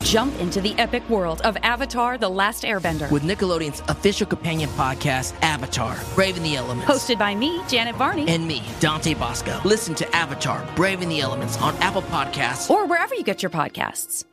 Jump 0.07 0.39
into 0.39 0.61
the 0.61 0.73
epic 0.77 1.07
world 1.09 1.41
of 1.41 1.57
Avatar 1.63 2.17
The 2.17 2.29
Last 2.29 2.63
Airbender. 2.63 3.11
With 3.11 3.23
Nickelodeon's 3.23 3.81
official 3.89 4.25
companion 4.25 4.69
podcast, 4.69 5.35
Avatar 5.41 5.97
Braving 6.15 6.43
the 6.43 6.55
Elements. 6.55 6.89
Hosted 6.89 7.19
by 7.19 7.35
me, 7.35 7.61
Janet 7.67 7.97
Varney. 7.97 8.25
And 8.29 8.47
me, 8.47 8.63
Dante 8.79 9.15
Basco. 9.15 9.59
Listen 9.65 9.93
to 9.95 10.15
Avatar 10.15 10.65
Braving 10.77 11.09
the 11.09 11.19
Elements 11.19 11.57
on 11.57 11.75
Apple 11.77 12.03
Podcasts. 12.03 12.69
Or 12.69 12.85
wherever 12.85 13.15
you 13.15 13.23
get 13.23 13.43
your 13.43 13.49
podcasts. 13.49 14.23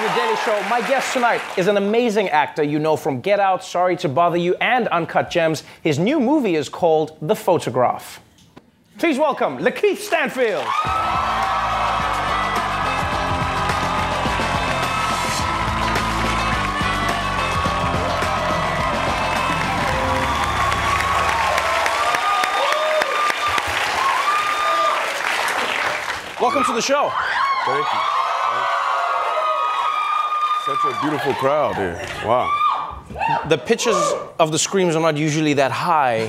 To 0.00 0.06
the 0.06 0.14
Daily 0.14 0.36
Show. 0.36 0.68
My 0.70 0.80
guest 0.80 1.12
tonight 1.12 1.42
is 1.58 1.66
an 1.66 1.76
amazing 1.76 2.30
actor 2.30 2.62
you 2.62 2.78
know 2.78 2.96
from 2.96 3.20
Get 3.20 3.38
Out, 3.38 3.62
Sorry 3.62 3.96
to 3.98 4.08
Bother 4.08 4.38
You, 4.38 4.54
and 4.54 4.88
Uncut 4.88 5.30
Gems. 5.30 5.62
His 5.82 5.98
new 5.98 6.18
movie 6.18 6.54
is 6.54 6.70
called 6.70 7.18
The 7.20 7.36
Photograph. 7.36 8.22
Please 8.98 9.18
welcome 9.18 9.58
Lakeith 9.58 9.98
Stanfield. 9.98 10.64
Welcome 26.40 26.64
to 26.64 26.72
the 26.72 26.80
show. 26.80 27.12
Thank 27.66 27.84
you. 27.84 28.19
Such 30.70 30.84
a 30.84 31.00
beautiful 31.00 31.34
crowd 31.34 31.74
here. 31.74 32.00
Wow. 32.24 32.48
The 33.48 33.58
pitches 33.58 33.96
of 34.38 34.52
the 34.52 34.58
screams 34.58 34.94
are 34.94 35.02
not 35.02 35.16
usually 35.16 35.54
that 35.54 35.72
high, 35.72 36.28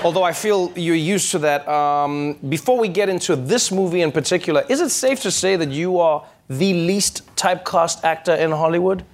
although 0.04 0.24
I 0.24 0.34
feel 0.34 0.70
you're 0.76 0.94
used 0.94 1.30
to 1.30 1.38
that. 1.38 1.66
Um, 1.66 2.34
before 2.50 2.78
we 2.78 2.88
get 2.88 3.08
into 3.08 3.34
this 3.34 3.72
movie 3.72 4.02
in 4.02 4.12
particular, 4.12 4.62
is 4.68 4.82
it 4.82 4.90
safe 4.90 5.22
to 5.22 5.30
say 5.30 5.56
that 5.56 5.70
you 5.70 5.98
are 6.00 6.22
the 6.50 6.74
least 6.74 7.24
typecast 7.34 8.04
actor 8.04 8.34
in 8.34 8.50
Hollywood? 8.50 9.06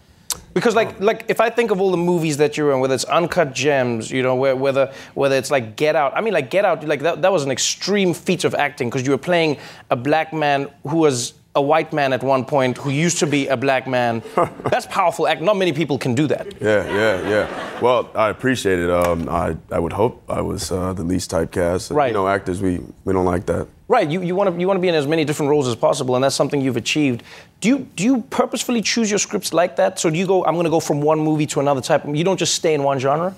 Because 0.55 0.75
like 0.75 0.99
like 0.99 1.27
if 1.29 1.40
I 1.40 1.51
think 1.51 1.71
of 1.71 1.81
all 1.81 1.92
the 1.92 1.97
movies 1.97 2.38
that 2.38 2.57
you're 2.57 2.73
in, 2.73 2.81
whether 2.81 2.94
it's 2.94 3.05
Uncut 3.05 3.55
Gems, 3.55 4.11
you 4.11 4.25
know, 4.25 4.35
where, 4.35 4.57
whether 4.57 4.92
whether 5.14 5.37
it's 5.37 5.53
like 5.53 5.77
Get 5.77 5.94
Out. 5.94 6.16
I 6.16 6.21
mean, 6.21 6.35
like 6.35 6.51
Get 6.51 6.64
Out, 6.64 6.83
like 6.83 7.03
that, 7.03 7.23
that 7.23 7.31
was 7.31 7.44
an 7.44 7.53
extreme 7.53 8.12
feat 8.12 8.42
of 8.42 8.57
acting 8.57 8.88
because 8.90 9.07
you 9.07 9.12
were 9.12 9.18
playing 9.18 9.59
a 9.90 9.94
black 9.94 10.33
man 10.33 10.68
who 10.83 10.97
was 10.97 11.35
a 11.55 11.63
white 11.63 11.93
man 11.93 12.13
at 12.13 12.23
one 12.23 12.45
point 12.45 12.79
who 12.79 12.91
used 12.91 13.19
to 13.19 13.27
be 13.27 13.49
a 13.49 13.57
black 13.57 13.87
man. 13.87 14.23
That's 14.71 14.87
powerful 14.87 15.27
act. 15.27 15.41
Not 15.41 15.57
many 15.57 15.73
people 15.73 15.99
can 15.99 16.15
do 16.15 16.27
that. 16.29 16.47
Yeah, 16.61 16.87
yeah, 16.87 17.29
yeah. 17.29 17.81
Well, 17.81 18.11
I 18.15 18.29
appreciate 18.29 18.79
it. 18.79 18.91
Um, 18.91 19.29
I, 19.29 19.57
I 19.71 19.79
would 19.79 19.93
hope 19.93 20.23
I 20.29 20.41
was 20.41 20.71
uh, 20.71 20.93
the 20.93 21.03
least 21.03 21.31
typecast. 21.31 21.95
Right. 21.95 22.09
You 22.09 22.15
know, 22.15 22.29
actors, 22.29 22.63
we, 22.63 22.81
we 23.05 23.13
don't 23.13 23.25
like 23.25 23.47
that. 23.47 23.67
Right. 23.89 24.09
You, 24.09 24.23
you 24.23 24.35
want 24.37 24.55
to 24.55 24.61
you 24.61 24.67
want 24.67 24.77
to 24.77 24.83
be 24.83 24.89
in 24.89 24.95
as 24.95 25.07
many 25.07 25.25
different 25.25 25.49
roles 25.49 25.67
as 25.67 25.75
possible, 25.75 26.15
and 26.15 26.23
that's 26.23 26.37
something 26.37 26.61
you've 26.61 26.77
achieved. 26.77 27.23
Do 27.61 27.69
you 27.69 27.79
do 27.97 28.05
you 28.05 28.21
purposefully 28.23 28.83
choose 28.83 29.11
your 29.11 29.19
scripts 29.19 29.55
like 29.55 29.77
that? 29.77 29.99
So 29.99 30.11
do 30.11 30.19
you 30.19 30.27
go? 30.27 30.45
I'm 30.45 30.55
going 30.55 30.65
to 30.65 30.71
go 30.71 30.81
from 30.81 31.01
one 31.01 31.19
movie 31.19 31.47
to 31.47 31.61
another 31.61 31.81
type. 31.81 32.05
You 32.07 32.23
don't 32.23 32.37
just 32.37 32.55
stay 32.55 32.75
in 32.75 32.83
one 32.83 32.99
genre. 32.99 33.35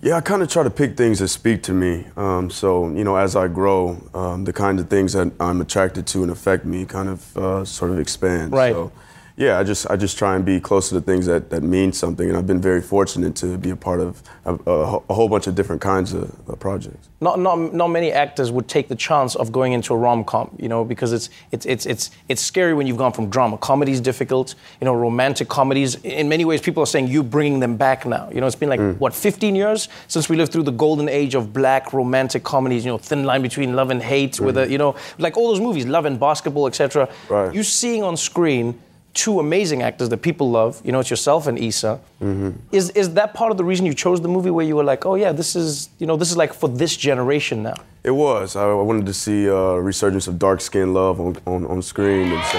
Yeah, 0.00 0.16
I 0.16 0.20
kind 0.20 0.42
of 0.42 0.48
try 0.48 0.62
to 0.62 0.70
pick 0.70 0.96
things 0.96 1.18
that 1.18 1.28
speak 1.28 1.64
to 1.64 1.72
me. 1.72 2.06
Um, 2.16 2.50
so, 2.50 2.88
you 2.90 3.02
know, 3.02 3.16
as 3.16 3.34
I 3.34 3.48
grow, 3.48 4.00
um, 4.14 4.44
the 4.44 4.52
kind 4.52 4.78
of 4.78 4.88
things 4.88 5.12
that 5.14 5.32
I'm 5.40 5.60
attracted 5.60 6.06
to 6.08 6.22
and 6.22 6.30
affect 6.30 6.64
me 6.64 6.84
kind 6.84 7.08
of 7.08 7.36
uh, 7.36 7.64
sort 7.64 7.90
of 7.90 7.98
expand. 7.98 8.52
Right. 8.52 8.72
So, 8.72 8.92
yeah, 9.38 9.56
I 9.58 9.62
just 9.62 9.88
I 9.88 9.96
just 9.96 10.18
try 10.18 10.34
and 10.34 10.44
be 10.44 10.58
close 10.58 10.88
to 10.88 10.96
the 10.96 11.00
things 11.00 11.26
that, 11.26 11.50
that 11.50 11.62
mean 11.62 11.92
something, 11.92 12.28
and 12.28 12.36
I've 12.36 12.46
been 12.46 12.60
very 12.60 12.82
fortunate 12.82 13.36
to 13.36 13.56
be 13.56 13.70
a 13.70 13.76
part 13.76 14.00
of 14.00 14.20
a, 14.44 14.54
a, 14.66 14.96
a 15.08 15.14
whole 15.14 15.28
bunch 15.28 15.46
of 15.46 15.54
different 15.54 15.80
kinds 15.80 16.12
of 16.12 16.34
uh, 16.50 16.56
projects. 16.56 17.08
Not, 17.20 17.38
not, 17.38 17.72
not 17.72 17.88
many 17.88 18.10
actors 18.10 18.50
would 18.50 18.68
take 18.68 18.88
the 18.88 18.96
chance 18.96 19.36
of 19.36 19.52
going 19.52 19.72
into 19.72 19.94
a 19.94 19.96
rom 19.96 20.24
com, 20.24 20.54
you 20.58 20.68
know, 20.68 20.84
because 20.84 21.12
it's, 21.12 21.30
it's, 21.52 21.66
it's, 21.66 21.86
it's, 21.86 22.10
it's 22.28 22.42
scary 22.42 22.74
when 22.74 22.86
you've 22.86 22.96
gone 22.96 23.12
from 23.12 23.28
drama. 23.28 23.58
Comedy 23.58 23.92
is 23.92 24.00
difficult, 24.00 24.54
you 24.80 24.84
know, 24.84 24.94
romantic 24.94 25.48
comedies. 25.48 25.96
In 26.04 26.28
many 26.28 26.44
ways, 26.44 26.60
people 26.60 26.82
are 26.82 26.86
saying 26.86 27.08
you're 27.08 27.24
bringing 27.24 27.60
them 27.60 27.76
back 27.76 28.06
now. 28.06 28.28
You 28.32 28.40
know, 28.40 28.46
it's 28.46 28.56
been 28.56 28.68
like, 28.68 28.96
what, 28.98 29.14
15 29.14 29.54
years 29.54 29.88
since 30.06 30.28
we 30.28 30.36
lived 30.36 30.52
through 30.52 30.62
the 30.64 30.72
golden 30.72 31.08
age 31.08 31.34
of 31.34 31.52
black 31.52 31.92
romantic 31.92 32.44
comedies, 32.44 32.84
you 32.84 32.90
know, 32.90 32.98
Thin 32.98 33.24
Line 33.24 33.42
Between 33.42 33.74
Love 33.74 33.90
and 33.90 34.02
Hate, 34.02 34.40
with 34.40 34.56
a, 34.56 34.68
you 34.68 34.78
know, 34.78 34.94
like 35.18 35.36
all 35.36 35.48
those 35.48 35.60
movies, 35.60 35.86
Love 35.86 36.04
and 36.06 36.18
Basketball, 36.18 36.66
etc. 36.66 37.08
Right. 37.28 37.52
You 37.54 37.62
seeing 37.62 38.02
on 38.02 38.16
screen 38.16 38.78
two 39.14 39.40
amazing 39.40 39.82
actors 39.82 40.08
that 40.10 40.18
people 40.18 40.50
love, 40.50 40.80
you 40.84 40.92
know, 40.92 41.00
it's 41.00 41.10
yourself 41.10 41.46
and 41.46 41.58
Issa. 41.58 42.00
Mm-hmm. 42.22 42.50
Is 42.72 42.90
is 42.90 43.14
that 43.14 43.34
part 43.34 43.50
of 43.50 43.56
the 43.56 43.64
reason 43.64 43.86
you 43.86 43.94
chose 43.94 44.20
the 44.20 44.28
movie 44.28 44.50
where 44.50 44.64
you 44.64 44.76
were 44.76 44.84
like, 44.84 45.06
oh 45.06 45.14
yeah, 45.16 45.32
this 45.32 45.56
is 45.56 45.90
you 45.98 46.06
know 46.06 46.16
this 46.16 46.30
is 46.30 46.36
like 46.36 46.52
for 46.52 46.68
this 46.68 46.96
generation 46.96 47.62
now? 47.62 47.74
It 48.04 48.12
was. 48.12 48.56
I, 48.56 48.62
I 48.62 48.74
wanted 48.74 49.06
to 49.06 49.14
see 49.14 49.46
a 49.46 49.80
resurgence 49.80 50.28
of 50.28 50.38
dark 50.38 50.60
skinned 50.60 50.94
love 50.94 51.20
on, 51.20 51.36
on, 51.46 51.66
on 51.66 51.82
screen, 51.82 52.32
and 52.32 52.44
so. 52.46 52.58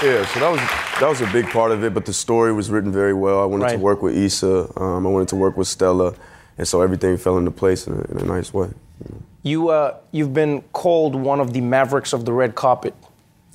Yeah, 0.00 0.24
so 0.26 0.38
that 0.40 0.50
was 0.50 0.60
that 1.00 1.08
was 1.08 1.20
a 1.20 1.26
big 1.32 1.48
part 1.48 1.72
of 1.72 1.82
it, 1.82 1.92
but 1.92 2.06
the 2.06 2.12
story 2.12 2.52
was 2.52 2.70
written 2.70 2.92
very 2.92 3.14
well. 3.14 3.42
I 3.42 3.44
wanted 3.44 3.70
to 3.70 3.78
work 3.78 4.00
with 4.00 4.16
Issa. 4.16 4.80
Um, 4.80 5.06
I 5.06 5.10
wanted 5.10 5.28
to 5.28 5.36
work 5.36 5.56
with 5.56 5.66
Stella, 5.66 6.14
and 6.56 6.68
so 6.68 6.80
everything 6.82 7.16
fell 7.16 7.36
into 7.36 7.50
place 7.50 7.86
in 7.88 7.94
a, 7.94 8.00
in 8.12 8.18
a 8.18 8.24
nice 8.24 8.54
way. 8.54 8.68
You 9.04 9.22
uh, 9.70 9.96
you've 10.12 10.34
been 10.34 10.62
called 10.72 11.14
one 11.14 11.40
of 11.40 11.52
the 11.52 11.60
mavericks 11.60 12.12
of 12.12 12.24
the 12.24 12.32
red 12.32 12.54
carpet, 12.54 12.94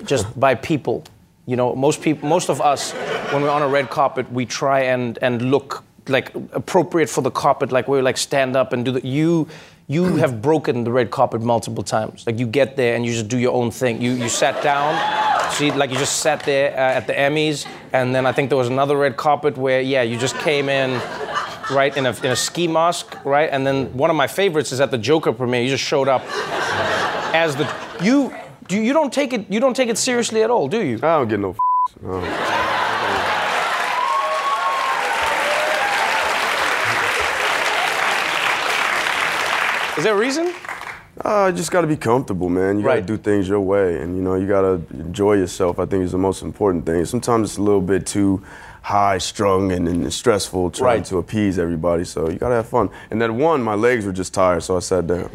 just 0.06 0.40
by 0.40 0.56
people. 0.56 1.04
You 1.46 1.58
know, 1.58 1.76
most 1.76 2.02
people, 2.02 2.30
most 2.30 2.50
of 2.50 2.62
us, 2.62 2.94
when 3.32 3.42
we're 3.42 3.50
on 3.50 3.62
a 3.62 3.68
red 3.68 3.90
carpet, 3.90 4.32
we 4.32 4.46
try 4.46 4.82
and 4.82 5.18
and 5.22 5.52
look 5.52 5.84
like 6.08 6.34
appropriate 6.52 7.10
for 7.10 7.22
the 7.22 7.32
carpet, 7.32 7.72
like 7.72 7.88
we 7.88 8.02
like 8.02 8.18
stand 8.18 8.56
up 8.56 8.74
and 8.74 8.86
do 8.86 8.92
the 8.92 9.06
you. 9.06 9.48
You 9.88 10.16
have 10.24 10.42
broken 10.42 10.86
the 10.86 10.92
red 10.92 11.12
carpet 11.12 11.42
multiple 11.42 11.84
times. 11.84 12.26
Like 12.26 12.40
you 12.40 12.48
get 12.48 12.78
there 12.78 12.96
and 12.96 13.06
you 13.06 13.12
just 13.12 13.28
do 13.28 13.38
your 13.38 13.54
own 13.54 13.72
thing. 13.72 14.02
You 14.02 14.12
you 14.12 14.30
sat 14.30 14.64
down, 14.64 14.96
see, 15.52 15.72
like 15.72 15.92
you 15.92 15.98
just 15.98 16.22
sat 16.22 16.44
there 16.46 16.72
uh, 16.72 16.98
at 16.98 17.08
the 17.08 17.14
Emmys, 17.14 17.68
and 17.92 18.16
then 18.16 18.26
I 18.26 18.32
think 18.32 18.50
there 18.50 18.58
was 18.58 18.70
another 18.70 18.96
red 18.96 19.18
carpet 19.18 19.58
where 19.58 19.82
yeah, 19.82 20.02
you 20.02 20.18
just 20.18 20.38
came 20.40 20.70
in 20.70 21.02
right, 21.72 21.96
in 21.96 22.06
a, 22.06 22.12
in 22.24 22.32
a 22.32 22.36
ski 22.36 22.68
mask, 22.68 23.18
right? 23.26 23.50
And 23.52 23.66
then 23.66 23.96
one 23.98 24.10
of 24.10 24.16
my 24.16 24.28
favorites 24.28 24.72
is 24.72 24.80
at 24.82 24.92
the 24.92 24.98
Joker 24.98 25.34
premiere. 25.34 25.62
You 25.64 25.70
just 25.70 25.84
showed 25.84 26.08
up 26.08 26.24
as 27.34 27.56
the 27.56 27.72
you. 28.02 28.34
You, 28.70 28.82
you 28.82 28.94
don't 28.94 29.12
take 29.12 29.34
it. 29.34 29.52
You 29.52 29.60
don't 29.60 29.76
take 29.76 29.90
it 29.90 29.98
seriously 29.98 30.42
at 30.42 30.50
all, 30.50 30.70
do 30.70 30.82
you? 30.82 30.96
I 30.98 31.18
don't 31.18 31.28
get 31.28 31.40
no. 31.40 31.50
F-. 31.50 31.60
Is 39.98 40.04
there 40.06 40.16
a 40.16 40.18
reason? 40.18 40.54
Uh, 41.24 41.52
you 41.52 41.58
just 41.58 41.72
got 41.72 41.82
to 41.82 41.88
be 41.88 41.96
comfortable, 41.96 42.50
man. 42.50 42.80
You 42.80 42.84
got 42.84 42.96
to 42.96 43.02
do 43.02 43.18
things 43.18 43.48
your 43.48 43.62
way, 43.62 44.02
and 44.02 44.16
you 44.16 44.24
know 44.24 44.34
you 44.36 44.48
got 44.48 44.62
to 44.62 44.82
enjoy 44.96 45.34
yourself. 45.34 45.78
I 45.78 45.86
think 45.86 46.04
is 46.04 46.12
the 46.12 46.18
most 46.18 46.42
important 46.42 46.86
thing. 46.86 47.06
Sometimes 47.06 47.52
it's 47.52 47.58
a 47.58 47.62
little 47.62 47.82
bit 47.82 48.08
too 48.08 48.44
high 48.84 49.18
strung 49.18 49.72
and, 49.72 49.88
and 49.88 50.14
stressful 50.14 50.70
trying 50.72 50.98
Right. 51.00 51.06
to 51.06 51.18
appease 51.18 51.58
everybody. 51.58 52.04
So 52.04 52.30
you 52.30 52.38
got 52.38 52.50
to 52.50 52.56
have 52.56 52.68
fun. 52.68 52.90
And 53.10 53.20
then 53.22 53.38
one, 53.38 53.64
my 53.64 53.76
legs 53.76 54.06
were 54.06 54.12
just 54.12 54.34
tired, 54.34 54.62
so 54.62 54.76
I 54.78 54.80
sat 54.82 55.08
down. 55.08 55.30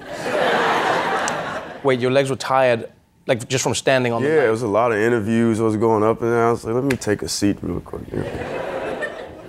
Wait, 1.82 1.98
your 1.98 2.10
legs 2.10 2.28
were 2.28 2.36
tired, 2.36 2.90
like 3.26 3.48
just 3.48 3.62
from 3.64 3.74
standing 3.74 4.12
on 4.12 4.22
the 4.22 4.28
Yeah, 4.28 4.46
it 4.46 4.50
was 4.50 4.62
a 4.62 4.68
lot 4.68 4.92
of 4.92 4.98
interviews. 4.98 5.60
I 5.60 5.62
was 5.64 5.76
going 5.76 6.02
up 6.04 6.20
and 6.22 6.30
down. 6.30 6.48
I 6.48 6.50
was 6.50 6.64
like, 6.64 6.74
let 6.74 6.84
me 6.84 6.96
take 6.96 7.22
a 7.22 7.28
seat 7.28 7.56
real 7.62 7.80
quick. 7.80 8.02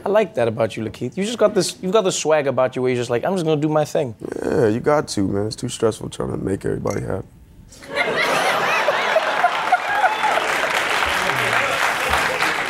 I 0.05 0.07
like 0.09 0.33
that 0.35 0.47
about 0.47 0.77
you, 0.77 0.83
Lakeith. 0.85 1.17
You 1.17 1.25
just 1.25 1.37
got 1.37 1.53
this. 1.53 1.77
You've 1.81 1.91
got 1.91 2.03
this 2.03 2.17
swag 2.17 2.47
about 2.47 2.75
you 2.75 2.81
where 2.81 2.89
you're 2.91 3.01
just 3.01 3.09
like, 3.09 3.25
I'm 3.25 3.33
just 3.33 3.43
gonna 3.45 3.59
do 3.61 3.67
my 3.69 3.83
thing. 3.83 4.15
Yeah, 4.43 4.67
you 4.67 4.79
got 4.79 5.09
to, 5.09 5.27
man. 5.27 5.47
It's 5.47 5.57
too 5.57 5.67
stressful 5.69 6.09
trying 6.09 6.31
to 6.31 6.37
make 6.37 6.63
everybody 6.65 7.01
happy. 7.01 7.27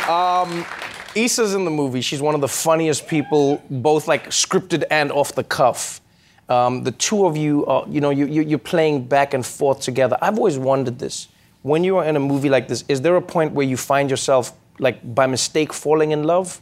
Um, 0.08 0.66
Issa's 1.14 1.54
in 1.54 1.64
the 1.64 1.70
movie. 1.70 2.00
She's 2.00 2.22
one 2.22 2.34
of 2.34 2.40
the 2.40 2.48
funniest 2.48 3.08
people, 3.08 3.62
both 3.70 4.08
like 4.08 4.30
scripted 4.30 4.84
and 4.90 5.10
off 5.12 5.34
the 5.34 5.44
cuff. 5.44 6.00
Um, 6.48 6.82
the 6.82 6.92
two 6.92 7.26
of 7.26 7.36
you, 7.36 7.64
are, 7.66 7.84
you 7.88 8.00
know, 8.00 8.10
you, 8.10 8.26
you, 8.26 8.42
you're 8.42 8.58
playing 8.58 9.04
back 9.04 9.34
and 9.34 9.46
forth 9.46 9.80
together. 9.80 10.16
I've 10.20 10.36
always 10.36 10.58
wondered 10.58 10.98
this. 10.98 11.28
When 11.62 11.84
you 11.84 11.98
are 11.98 12.04
in 12.04 12.16
a 12.16 12.20
movie 12.20 12.48
like 12.48 12.68
this, 12.68 12.84
is 12.88 13.02
there 13.02 13.16
a 13.16 13.22
point 13.22 13.52
where 13.52 13.66
you 13.66 13.76
find 13.76 14.10
yourself, 14.10 14.52
like, 14.78 15.14
by 15.14 15.26
mistake, 15.26 15.72
falling 15.72 16.10
in 16.10 16.24
love? 16.24 16.60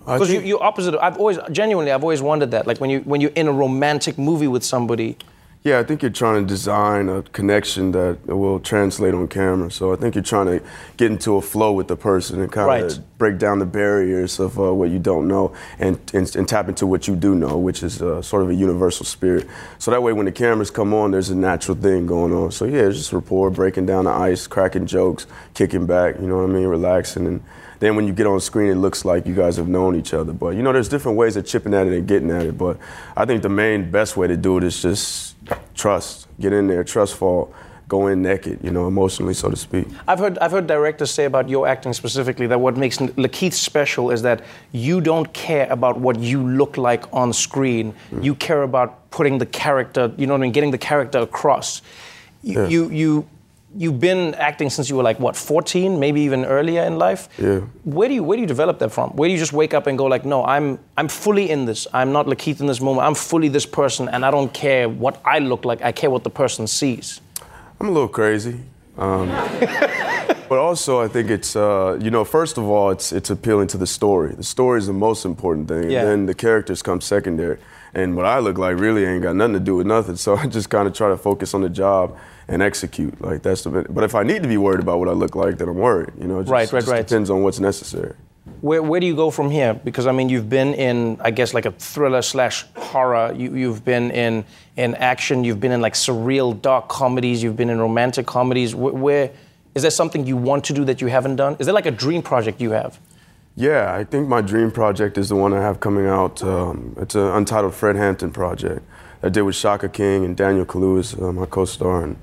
Because 0.00 0.30
you, 0.30 0.40
you're 0.40 0.62
opposite. 0.62 0.94
I've 1.02 1.16
always, 1.16 1.38
genuinely, 1.50 1.90
I've 1.90 2.02
always 2.02 2.20
wondered 2.20 2.50
that. 2.50 2.66
Like 2.66 2.78
when 2.78 2.90
you 2.90 3.00
when 3.00 3.22
you're 3.22 3.30
in 3.34 3.48
a 3.48 3.52
romantic 3.52 4.18
movie 4.18 4.48
with 4.48 4.62
somebody, 4.62 5.16
Yeah, 5.66 5.78
I 5.78 5.82
think 5.82 6.02
you're 6.02 6.10
trying 6.10 6.42
to 6.42 6.46
design 6.46 7.08
a 7.08 7.22
connection 7.22 7.92
that 7.92 8.26
will 8.26 8.60
translate 8.60 9.14
on 9.14 9.26
camera. 9.28 9.70
So 9.70 9.94
I 9.94 9.96
think 9.96 10.14
you're 10.14 10.22
trying 10.22 10.44
to 10.44 10.62
get 10.98 11.10
into 11.10 11.36
a 11.36 11.40
flow 11.40 11.72
with 11.72 11.88
the 11.88 11.96
person 11.96 12.42
and 12.42 12.52
kind 12.52 12.66
Right. 12.66 12.84
of 12.84 13.16
break 13.16 13.38
down 13.38 13.60
the 13.60 13.64
barriers 13.64 14.38
of 14.38 14.60
uh, 14.60 14.74
what 14.74 14.90
you 14.90 14.98
don't 14.98 15.26
know 15.26 15.54
and, 15.78 15.98
and, 16.12 16.36
and 16.36 16.46
tap 16.46 16.68
into 16.68 16.86
what 16.86 17.08
you 17.08 17.16
do 17.16 17.34
know, 17.34 17.56
which 17.56 17.82
is 17.82 18.02
uh, 18.02 18.20
sort 18.20 18.42
of 18.42 18.50
a 18.50 18.54
universal 18.54 19.06
spirit. 19.06 19.46
So 19.78 19.90
that 19.90 20.02
way, 20.02 20.12
when 20.12 20.26
the 20.26 20.32
cameras 20.32 20.70
come 20.70 20.92
on, 20.92 21.12
there's 21.12 21.30
a 21.30 21.34
natural 21.34 21.78
thing 21.78 22.04
going 22.06 22.34
on. 22.34 22.52
So 22.52 22.66
yeah, 22.66 22.82
it's 22.82 22.98
just 22.98 23.14
rapport, 23.14 23.48
breaking 23.50 23.86
down 23.86 24.04
the 24.04 24.10
ice, 24.10 24.46
cracking 24.46 24.84
jokes, 24.84 25.26
kicking 25.54 25.86
back, 25.86 26.16
you 26.20 26.26
know 26.26 26.36
what 26.42 26.50
I 26.50 26.52
mean, 26.52 26.66
relaxing. 26.66 27.26
And 27.26 27.42
then 27.80 27.96
when 27.96 28.06
you 28.06 28.12
get 28.12 28.26
on 28.26 28.40
screen, 28.40 28.70
it 28.70 28.76
looks 28.76 29.04
like 29.04 29.26
you 29.26 29.34
guys 29.34 29.56
have 29.56 29.68
known 29.68 29.96
each 29.96 30.14
other. 30.14 30.32
But 30.32 30.50
you 30.56 30.62
know, 30.62 30.72
there's 30.72 30.88
different 30.88 31.18
ways 31.18 31.36
of 31.36 31.46
chipping 31.46 31.74
at 31.74 31.86
it 31.86 31.92
and 31.92 32.06
getting 32.06 32.30
at 32.30 32.46
it. 32.46 32.56
But 32.58 32.78
I 33.16 33.24
think 33.24 33.42
the 33.42 33.48
main 33.48 33.90
best 33.90 34.16
way 34.16 34.26
to 34.26 34.36
do 34.36 34.58
it 34.58 34.64
is 34.64 34.80
just 34.82 35.36
trust. 35.74 36.28
Get 36.40 36.52
in 36.52 36.66
there, 36.66 36.82
trust 36.84 37.16
fall, 37.16 37.52
go 37.88 38.06
in 38.08 38.22
naked, 38.22 38.58
you 38.62 38.70
know, 38.70 38.88
emotionally, 38.88 39.34
so 39.34 39.50
to 39.50 39.56
speak. 39.56 39.86
I've 40.08 40.18
heard 40.18 40.38
I've 40.38 40.50
heard 40.50 40.66
directors 40.66 41.10
say 41.10 41.24
about 41.24 41.48
your 41.48 41.66
acting 41.68 41.92
specifically 41.92 42.46
that 42.46 42.58
what 42.60 42.76
makes 42.76 42.98
Lakeith 42.98 43.52
special 43.52 44.10
is 44.10 44.22
that 44.22 44.42
you 44.72 45.00
don't 45.00 45.32
care 45.32 45.66
about 45.70 45.98
what 46.00 46.18
you 46.18 46.42
look 46.46 46.76
like 46.76 47.04
on 47.12 47.32
screen. 47.32 47.94
Mm. 48.10 48.24
You 48.24 48.34
care 48.34 48.62
about 48.62 49.10
putting 49.10 49.38
the 49.38 49.46
character, 49.46 50.12
you 50.16 50.26
know 50.26 50.34
what 50.34 50.40
I 50.40 50.42
mean, 50.42 50.52
getting 50.52 50.70
the 50.72 50.78
character 50.78 51.18
across. 51.18 51.82
You 52.42 52.60
Yeah. 52.62 52.68
you, 52.68 52.90
you 52.90 53.26
you've 53.76 54.00
been 54.00 54.34
acting 54.34 54.70
since 54.70 54.88
you 54.88 54.96
were 54.96 55.02
like 55.02 55.18
what 55.18 55.36
14, 55.36 55.98
maybe 55.98 56.20
even 56.22 56.44
earlier 56.44 56.82
in 56.82 56.98
life. 56.98 57.28
Yeah. 57.38 57.60
Where 57.84 58.08
do 58.08 58.14
you 58.14 58.22
where 58.22 58.36
do 58.36 58.40
you 58.42 58.46
develop 58.46 58.78
that 58.78 58.90
from? 58.90 59.10
Where 59.10 59.28
do 59.28 59.32
you 59.32 59.38
just 59.38 59.52
wake 59.52 59.74
up 59.74 59.86
and 59.86 59.98
go 59.98 60.06
like, 60.06 60.24
no, 60.24 60.44
I'm 60.44 60.78
I'm 60.96 61.08
fully 61.08 61.50
in 61.50 61.64
this. 61.64 61.86
I'm 61.92 62.12
not 62.12 62.26
Lakeith 62.26 62.60
in 62.60 62.66
this 62.66 62.80
moment. 62.80 63.06
I'm 63.06 63.14
fully 63.14 63.48
this 63.48 63.66
person, 63.66 64.08
and 64.08 64.24
I 64.24 64.30
don't 64.30 64.52
care 64.52 64.88
what 64.88 65.20
I 65.24 65.38
look 65.38 65.64
like. 65.64 65.82
I 65.82 65.92
care 65.92 66.10
what 66.10 66.24
the 66.24 66.30
person 66.30 66.66
sees. 66.66 67.20
I'm 67.80 67.88
a 67.88 67.92
little 67.92 68.08
crazy. 68.08 68.60
Um, 68.96 69.28
but 70.48 70.58
also, 70.58 71.00
I 71.00 71.08
think 71.08 71.30
it's, 71.30 71.56
uh, 71.56 71.98
you 72.00 72.10
know, 72.10 72.24
first 72.24 72.58
of 72.58 72.64
all, 72.64 72.90
it's, 72.90 73.12
it's 73.12 73.30
appealing 73.30 73.68
to 73.68 73.78
the 73.78 73.86
story. 73.86 74.34
The 74.34 74.44
story 74.44 74.78
is 74.78 74.86
the 74.86 74.92
most 74.92 75.24
important 75.24 75.68
thing. 75.68 75.90
Yeah. 75.90 76.00
And 76.00 76.08
then 76.08 76.26
the 76.26 76.34
characters 76.34 76.82
come 76.82 77.00
secondary. 77.00 77.58
And 77.94 78.16
what 78.16 78.26
I 78.26 78.40
look 78.40 78.58
like 78.58 78.78
really 78.78 79.04
ain't 79.04 79.22
got 79.22 79.36
nothing 79.36 79.54
to 79.54 79.60
do 79.60 79.76
with 79.76 79.86
nothing. 79.86 80.16
So 80.24 80.36
I 80.36 80.46
just 80.46 80.70
kind 80.70 80.88
of 80.88 80.94
try 80.94 81.08
to 81.08 81.16
focus 81.16 81.54
on 81.54 81.60
the 81.62 81.68
job 81.68 82.16
and 82.48 82.62
execute. 82.62 83.20
Like, 83.20 83.42
that's 83.42 83.62
the. 83.62 83.86
But 83.88 84.04
if 84.04 84.14
I 84.14 84.22
need 84.22 84.42
to 84.42 84.48
be 84.48 84.56
worried 84.56 84.80
about 84.80 84.98
what 84.98 85.08
I 85.08 85.12
look 85.12 85.34
like, 85.34 85.58
then 85.58 85.68
I'm 85.68 85.76
worried. 85.76 86.12
You 86.18 86.26
know, 86.26 86.38
it 86.40 86.44
just, 86.44 86.52
Right, 86.52 86.72
right, 86.72 86.80
just 86.80 86.90
right. 86.90 87.06
depends 87.06 87.30
on 87.30 87.42
what's 87.42 87.60
necessary. 87.60 88.14
Where, 88.64 88.82
where 88.82 88.98
do 88.98 89.06
you 89.06 89.14
go 89.14 89.30
from 89.30 89.50
here? 89.50 89.74
Because 89.74 90.06
I 90.06 90.12
mean, 90.12 90.30
you've 90.30 90.48
been 90.48 90.72
in, 90.72 91.18
I 91.20 91.32
guess, 91.32 91.52
like 91.52 91.66
a 91.66 91.72
thriller 91.72 92.22
slash 92.22 92.64
horror. 92.74 93.30
You, 93.36 93.54
you've 93.54 93.84
been 93.84 94.10
in 94.10 94.46
in 94.78 94.94
action. 94.94 95.44
You've 95.44 95.60
been 95.60 95.70
in 95.70 95.82
like 95.82 95.92
surreal 95.92 96.58
dark 96.62 96.88
comedies. 96.88 97.42
You've 97.42 97.56
been 97.56 97.68
in 97.68 97.78
romantic 97.78 98.24
comedies. 98.24 98.74
Where, 98.74 98.94
where 98.94 99.30
is 99.74 99.82
there 99.82 99.90
something 99.90 100.26
you 100.26 100.38
want 100.38 100.64
to 100.64 100.72
do 100.72 100.82
that 100.86 101.02
you 101.02 101.08
haven't 101.08 101.36
done? 101.36 101.56
Is 101.58 101.66
there 101.66 101.74
like 101.74 101.84
a 101.84 101.90
dream 101.90 102.22
project 102.22 102.58
you 102.62 102.70
have? 102.70 102.98
Yeah, 103.54 103.94
I 103.94 104.02
think 104.02 104.28
my 104.28 104.40
dream 104.40 104.70
project 104.70 105.18
is 105.18 105.28
the 105.28 105.36
one 105.36 105.52
I 105.52 105.60
have 105.60 105.80
coming 105.80 106.06
out. 106.06 106.42
Um, 106.42 106.96
it's 106.98 107.14
an 107.14 107.26
untitled 107.26 107.74
Fred 107.74 107.96
Hampton 107.96 108.30
project 108.30 108.80
I 109.22 109.28
did 109.28 109.42
with 109.42 109.56
Shaka 109.56 109.90
King 109.90 110.24
and 110.24 110.34
Daniel 110.34 110.64
Kaluuya, 110.64 111.22
uh, 111.22 111.32
my 111.32 111.44
co-star. 111.44 112.02
And 112.02 112.16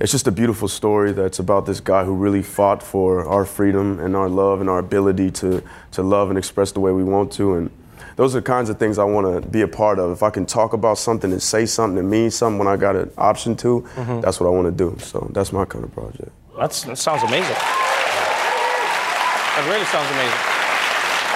it's 0.00 0.12
just 0.12 0.26
a 0.26 0.32
beautiful 0.32 0.66
story 0.68 1.12
that's 1.12 1.38
about 1.38 1.66
this 1.66 1.78
guy 1.80 2.04
who 2.04 2.14
really 2.14 2.42
fought 2.42 2.82
for 2.82 3.26
our 3.26 3.44
freedom 3.44 4.00
and 4.00 4.16
our 4.16 4.28
love 4.28 4.60
and 4.62 4.70
our 4.70 4.78
ability 4.78 5.30
to, 5.32 5.62
to 5.92 6.02
love 6.02 6.30
and 6.30 6.38
express 6.38 6.72
the 6.72 6.80
way 6.80 6.90
we 6.92 7.04
want 7.04 7.30
to. 7.32 7.54
And 7.54 7.70
those 8.16 8.34
are 8.34 8.40
the 8.40 8.46
kinds 8.46 8.70
of 8.70 8.78
things 8.78 8.98
I 8.98 9.04
want 9.04 9.42
to 9.42 9.48
be 9.48 9.60
a 9.60 9.68
part 9.68 9.98
of. 9.98 10.10
If 10.10 10.22
I 10.22 10.30
can 10.30 10.46
talk 10.46 10.72
about 10.72 10.96
something 10.98 11.30
and 11.32 11.42
say 11.42 11.66
something 11.66 11.98
and 11.98 12.08
mean 12.10 12.30
something 12.30 12.58
when 12.58 12.66
I 12.68 12.76
got 12.76 12.96
an 12.96 13.10
option 13.18 13.54
to, 13.56 13.82
Mhm. 13.96 14.22
that's 14.22 14.40
what 14.40 14.46
I 14.46 14.50
want 14.50 14.66
to 14.66 14.72
do. 14.72 14.96
So 15.00 15.28
that's 15.32 15.52
my 15.52 15.64
kind 15.66 15.84
of 15.84 15.92
project. 15.92 16.30
That's, 16.58 16.82
that 16.84 16.96
sounds 16.98 17.22
amazing. 17.22 17.56
That 19.56 19.66
really 19.68 19.84
sounds 19.86 20.10
amazing. 20.10 20.38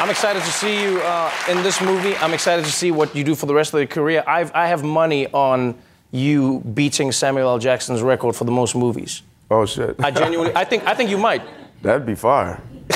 I'm 0.02 0.10
excited 0.10 0.42
to 0.42 0.50
see 0.50 0.82
you 0.82 1.00
uh, 1.00 1.30
in 1.50 1.62
this 1.62 1.80
movie. 1.80 2.16
I'm 2.16 2.32
excited 2.32 2.64
to 2.64 2.70
see 2.72 2.90
what 2.90 3.14
you 3.14 3.24
do 3.24 3.34
for 3.34 3.46
the 3.46 3.54
rest 3.54 3.74
of 3.74 3.80
your 3.80 3.86
career. 3.86 4.24
I've, 4.26 4.50
I 4.54 4.66
have 4.66 4.82
money 4.82 5.26
on 5.32 5.74
you 6.14 6.60
beating 6.60 7.10
Samuel 7.10 7.48
L. 7.48 7.58
Jackson's 7.58 8.00
record 8.00 8.36
for 8.36 8.44
the 8.44 8.52
most 8.52 8.74
movies. 8.76 9.22
Oh 9.50 9.66
shit! 9.66 9.96
I 9.98 10.10
genuinely, 10.10 10.54
I 10.54 10.64
think, 10.64 10.86
I 10.86 10.94
think 10.94 11.10
you 11.10 11.18
might. 11.18 11.42
That'd 11.82 12.06
be 12.06 12.14
fire. 12.14 12.62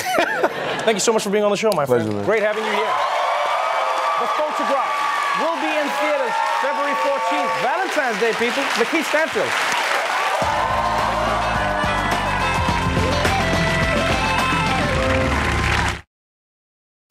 Thank 0.87 0.95
you 0.95 0.99
so 1.03 1.11
much 1.13 1.23
for 1.23 1.29
being 1.29 1.43
on 1.43 1.51
the 1.51 1.57
show, 1.57 1.69
my 1.75 1.85
Pleasure, 1.85 2.05
friend. 2.05 2.17
man. 2.17 2.25
Great 2.25 2.41
having 2.41 2.63
you 2.63 2.71
here. 2.71 2.95
The 4.23 4.29
Photograph 4.39 4.95
will 5.43 5.59
be 5.61 5.69
in 5.69 5.87
theaters 5.99 6.35
February 6.63 6.95
14th, 7.03 7.51
Valentine's 7.61 8.19
Day, 8.23 8.31
people. 8.39 8.63
Lakeith 8.79 9.05
Stanfield. 9.11 9.51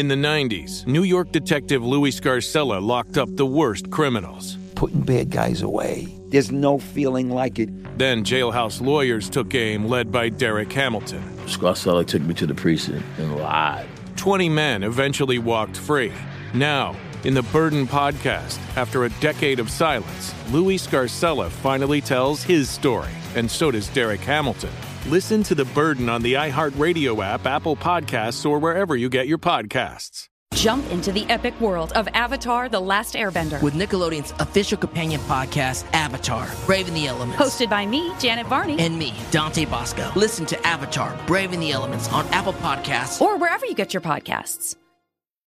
In 0.00 0.08
the 0.08 0.14
90s, 0.14 0.86
New 0.86 1.02
York 1.02 1.30
detective 1.30 1.84
Louis 1.84 2.18
Scarcella 2.18 2.80
locked 2.80 3.18
up 3.18 3.28
the 3.36 3.44
worst 3.44 3.90
criminals. 3.90 4.56
Putting 4.74 5.02
bad 5.02 5.28
guys 5.28 5.60
away. 5.60 6.08
There's 6.28 6.50
no 6.50 6.78
feeling 6.78 7.28
like 7.28 7.58
it. 7.58 7.68
Then 7.98 8.24
jailhouse 8.24 8.80
lawyers 8.80 9.28
took 9.28 9.54
aim, 9.54 9.84
led 9.84 10.10
by 10.10 10.30
Derek 10.30 10.72
Hamilton. 10.72 11.22
Scarcella 11.44 12.06
took 12.06 12.22
me 12.22 12.32
to 12.32 12.46
the 12.46 12.54
precinct 12.54 13.04
and 13.18 13.36
lied. 13.36 13.86
20 14.16 14.48
men 14.48 14.84
eventually 14.84 15.38
walked 15.38 15.76
free. 15.76 16.14
Now, 16.54 16.96
in 17.24 17.34
the 17.34 17.42
Burden 17.52 17.86
podcast, 17.86 18.58
after 18.78 19.04
a 19.04 19.10
decade 19.20 19.60
of 19.60 19.68
silence, 19.68 20.34
Louis 20.50 20.78
Scarcella 20.78 21.50
finally 21.50 22.00
tells 22.00 22.42
his 22.42 22.70
story, 22.70 23.12
and 23.34 23.50
so 23.50 23.70
does 23.70 23.88
Derek 23.88 24.20
Hamilton. 24.20 24.72
Listen 25.06 25.42
to 25.44 25.54
The 25.54 25.64
Burden 25.64 26.08
on 26.08 26.22
the 26.22 26.34
iHeartRadio 26.34 27.24
app, 27.24 27.46
Apple 27.46 27.76
Podcasts, 27.76 28.48
or 28.48 28.58
wherever 28.58 28.94
you 28.94 29.08
get 29.08 29.26
your 29.26 29.38
podcasts. 29.38 30.28
Jump 30.54 30.84
into 30.90 31.10
the 31.10 31.24
epic 31.30 31.58
world 31.60 31.92
of 31.92 32.06
Avatar 32.08 32.68
The 32.68 32.80
Last 32.80 33.14
Airbender. 33.14 33.62
With 33.62 33.74
Nickelodeon's 33.74 34.32
official 34.40 34.76
companion 34.76 35.20
podcast, 35.22 35.84
Avatar 35.92 36.48
Braving 36.66 36.92
the 36.92 37.06
Elements. 37.06 37.42
Hosted 37.42 37.70
by 37.70 37.86
me, 37.86 38.12
Janet 38.18 38.46
Varney. 38.46 38.78
And 38.78 38.98
me, 38.98 39.14
Dante 39.30 39.64
Basco. 39.64 40.12
Listen 40.16 40.44
to 40.46 40.66
Avatar 40.66 41.16
Braving 41.26 41.60
the 41.60 41.72
Elements 41.72 42.12
on 42.12 42.26
Apple 42.28 42.52
Podcasts 42.54 43.22
or 43.22 43.38
wherever 43.38 43.64
you 43.64 43.74
get 43.74 43.94
your 43.94 44.02
podcasts. 44.02 44.76